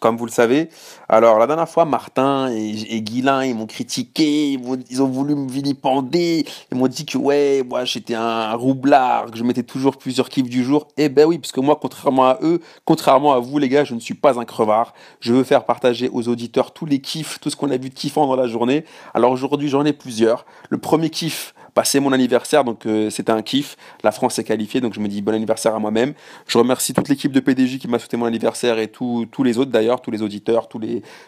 comme 0.00 0.16
vous 0.16 0.26
le 0.26 0.30
savez. 0.30 0.68
Alors, 1.08 1.38
la 1.38 1.46
dernière 1.46 1.68
fois, 1.68 1.84
Martin 1.84 2.50
et, 2.52 2.96
et 2.96 3.02
Guilain, 3.02 3.44
ils 3.44 3.54
m'ont 3.54 3.66
critiqué, 3.66 4.58
ils, 4.90 5.02
ont 5.02 5.08
voulu 5.08 5.34
me 5.34 5.48
vilipender, 5.48 6.44
ils 6.70 6.76
m'ont 6.76 6.88
dit 6.88 7.06
que, 7.06 7.18
ouais, 7.18 7.62
moi, 7.68 7.84
j'étais 7.84 8.14
un 8.14 8.54
roublard, 8.54 9.30
que 9.30 9.38
je 9.38 9.44
mettais 9.44 9.62
toujours 9.62 9.96
plusieurs 9.96 10.28
kiffs 10.28 10.48
du 10.48 10.64
jour. 10.64 10.88
Eh 10.96 11.08
ben 11.08 11.26
oui, 11.26 11.38
parce 11.38 11.52
que 11.52 11.60
moi, 11.60 11.78
contrairement 11.80 12.26
à 12.26 12.38
eux, 12.42 12.60
contrairement 12.84 13.32
à 13.32 13.38
vous, 13.38 13.58
les 13.58 13.68
gars, 13.68 13.84
je 13.84 13.94
ne 13.94 14.00
suis 14.00 14.14
pas 14.14 14.38
un 14.38 14.44
crevard. 14.44 14.94
Je 15.20 15.32
veux 15.32 15.44
faire 15.44 15.64
partager 15.64 16.08
aux 16.12 16.28
auditeurs 16.28 16.72
tous 16.72 16.86
les 16.86 17.00
kiffs, 17.00 17.38
tout 17.40 17.50
ce 17.50 17.56
qu'on 17.56 17.70
a 17.70 17.76
vu 17.76 17.90
de 17.90 17.94
kiffant 17.94 18.26
dans 18.26 18.36
la 18.36 18.48
journée. 18.48 18.84
Alors 19.14 19.32
aujourd'hui, 19.32 19.68
j'en 19.68 19.84
ai 19.84 19.92
plusieurs. 19.92 20.44
Le 20.70 20.78
premier 20.78 21.10
kiff, 21.10 21.54
passer 21.76 22.00
mon 22.00 22.12
anniversaire, 22.12 22.64
donc 22.64 22.86
euh, 22.86 23.10
c'était 23.10 23.32
un 23.32 23.42
kiff. 23.42 23.76
La 24.02 24.10
France 24.10 24.38
est 24.38 24.44
qualifiée, 24.44 24.80
donc 24.80 24.94
je 24.94 25.00
me 25.00 25.08
dis 25.08 25.20
bon 25.20 25.34
anniversaire 25.34 25.74
à 25.74 25.78
moi-même. 25.78 26.14
Je 26.48 26.56
remercie 26.56 26.94
toute 26.94 27.08
l'équipe 27.10 27.30
de 27.30 27.38
PDJ 27.38 27.78
qui 27.78 27.86
m'a 27.86 27.98
souhaité 27.98 28.16
mon 28.16 28.24
anniversaire 28.24 28.78
et 28.78 28.88
tous 28.88 29.26
les 29.44 29.58
autres 29.58 29.70
d'ailleurs, 29.70 30.00
tous 30.00 30.10
les 30.10 30.22
auditeurs, 30.22 30.68
tous 30.68 30.80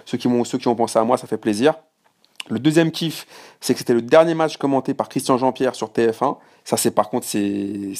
ceux 0.06 0.16
qui 0.16 0.26
m'ont 0.26 0.44
ceux 0.44 0.56
qui 0.56 0.66
ont 0.66 0.74
pensé 0.74 0.98
à 0.98 1.04
moi, 1.04 1.18
ça 1.18 1.26
fait 1.26 1.36
plaisir. 1.36 1.74
Le 2.48 2.58
deuxième 2.58 2.90
kiff, 2.90 3.26
c'est 3.60 3.74
que 3.74 3.80
c'était 3.80 3.92
le 3.92 4.00
dernier 4.00 4.32
match 4.32 4.56
commenté 4.56 4.94
par 4.94 5.10
Christian 5.10 5.36
Jean-Pierre 5.36 5.74
sur 5.74 5.88
TF1. 5.88 6.38
Ça, 6.64 6.78
c'est 6.78 6.92
par 6.92 7.10
contre, 7.10 7.26
c'est 7.26 7.94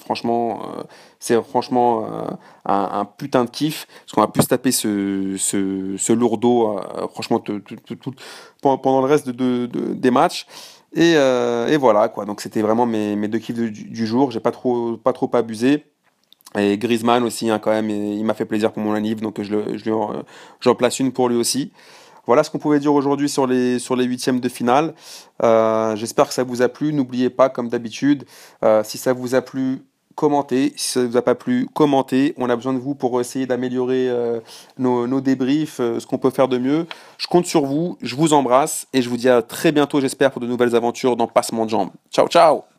franchement, 0.00 0.62
euh, 0.62 0.82
c'est 1.20 1.40
franchement 1.44 2.04
euh, 2.04 2.26
un, 2.64 3.04
putain 3.04 3.44
de 3.44 3.50
kiff. 3.50 3.86
Parce 4.00 4.12
qu'on 4.12 4.22
a 4.22 4.28
pu 4.28 4.42
se 4.42 4.48
taper 4.48 4.72
ce, 4.72 5.36
ce, 5.38 5.94
ce 5.96 7.08
franchement, 7.08 7.38
pendant 8.60 9.00
le 9.00 9.06
reste 9.06 9.28
de, 9.28 9.66
de, 9.66 9.94
des 9.94 10.10
matchs. 10.10 10.44
Et, 10.94 11.14
euh, 11.16 11.68
et, 11.68 11.76
voilà, 11.76 12.08
quoi. 12.08 12.24
Donc 12.24 12.40
c'était 12.40 12.62
vraiment 12.62 12.86
mes, 12.86 13.16
deux 13.28 13.38
du, 13.38 13.70
du 13.70 14.06
jour. 14.06 14.30
J'ai 14.30 14.40
pas 14.40 14.52
trop, 14.52 14.96
pas 14.96 15.12
trop 15.12 15.30
abusé. 15.34 15.84
Et 16.56 16.78
Griezmann 16.78 17.22
aussi, 17.24 17.50
hein, 17.50 17.58
quand 17.58 17.70
même, 17.70 17.90
il 17.90 18.24
m'a 18.24 18.34
fait 18.34 18.46
plaisir 18.46 18.72
pour 18.72 18.82
mon 18.82 18.94
anniv, 18.94 19.20
donc 19.20 19.40
je, 19.42 19.76
je, 19.76 19.90
j'en 20.60 20.74
place 20.74 20.98
une 20.98 21.12
pour 21.12 21.28
lui 21.28 21.36
aussi. 21.36 21.72
Voilà 22.26 22.42
ce 22.42 22.50
qu'on 22.50 22.58
pouvait 22.58 22.78
dire 22.78 22.92
aujourd'hui 22.94 23.28
sur 23.28 23.46
les, 23.46 23.78
sur 23.78 23.96
les 23.96 24.04
huitièmes 24.04 24.40
de 24.40 24.48
finale. 24.48 24.94
Euh, 25.42 25.96
j'espère 25.96 26.28
que 26.28 26.34
ça 26.34 26.44
vous 26.44 26.62
a 26.62 26.68
plu. 26.68 26.92
N'oubliez 26.92 27.30
pas, 27.30 27.48
comme 27.48 27.68
d'habitude, 27.68 28.26
euh, 28.62 28.82
si 28.84 28.98
ça 28.98 29.12
vous 29.12 29.34
a 29.34 29.40
plu, 29.40 29.82
commentez. 30.18 30.72
Si 30.76 30.90
ça 30.90 31.00
ne 31.00 31.06
vous 31.06 31.16
a 31.16 31.22
pas 31.22 31.36
plu, 31.36 31.68
commentez. 31.72 32.34
On 32.36 32.50
a 32.50 32.56
besoin 32.56 32.74
de 32.74 32.78
vous 32.78 32.96
pour 32.96 33.20
essayer 33.20 33.46
d'améliorer 33.46 34.08
euh, 34.08 34.40
nos, 34.76 35.06
nos, 35.06 35.20
débriefs, 35.20 35.76
ce 35.76 36.04
qu'on 36.06 36.18
peut 36.18 36.30
faire 36.30 36.48
de 36.48 36.58
mieux. 36.58 36.86
Je 37.18 37.28
compte 37.28 37.46
sur 37.46 37.64
vous. 37.64 37.96
Je 38.02 38.16
vous 38.16 38.32
embrasse 38.32 38.88
et 38.92 39.00
je 39.00 39.08
vous 39.08 39.16
dis 39.16 39.28
à 39.28 39.42
très 39.42 39.70
bientôt, 39.70 40.00
j'espère, 40.00 40.32
pour 40.32 40.40
de 40.40 40.46
nouvelles 40.48 40.74
aventures 40.74 41.14
dans 41.14 41.28
Passement 41.28 41.64
de 41.64 41.70
Jambes. 41.70 41.90
Ciao, 42.10 42.26
ciao 42.26 42.77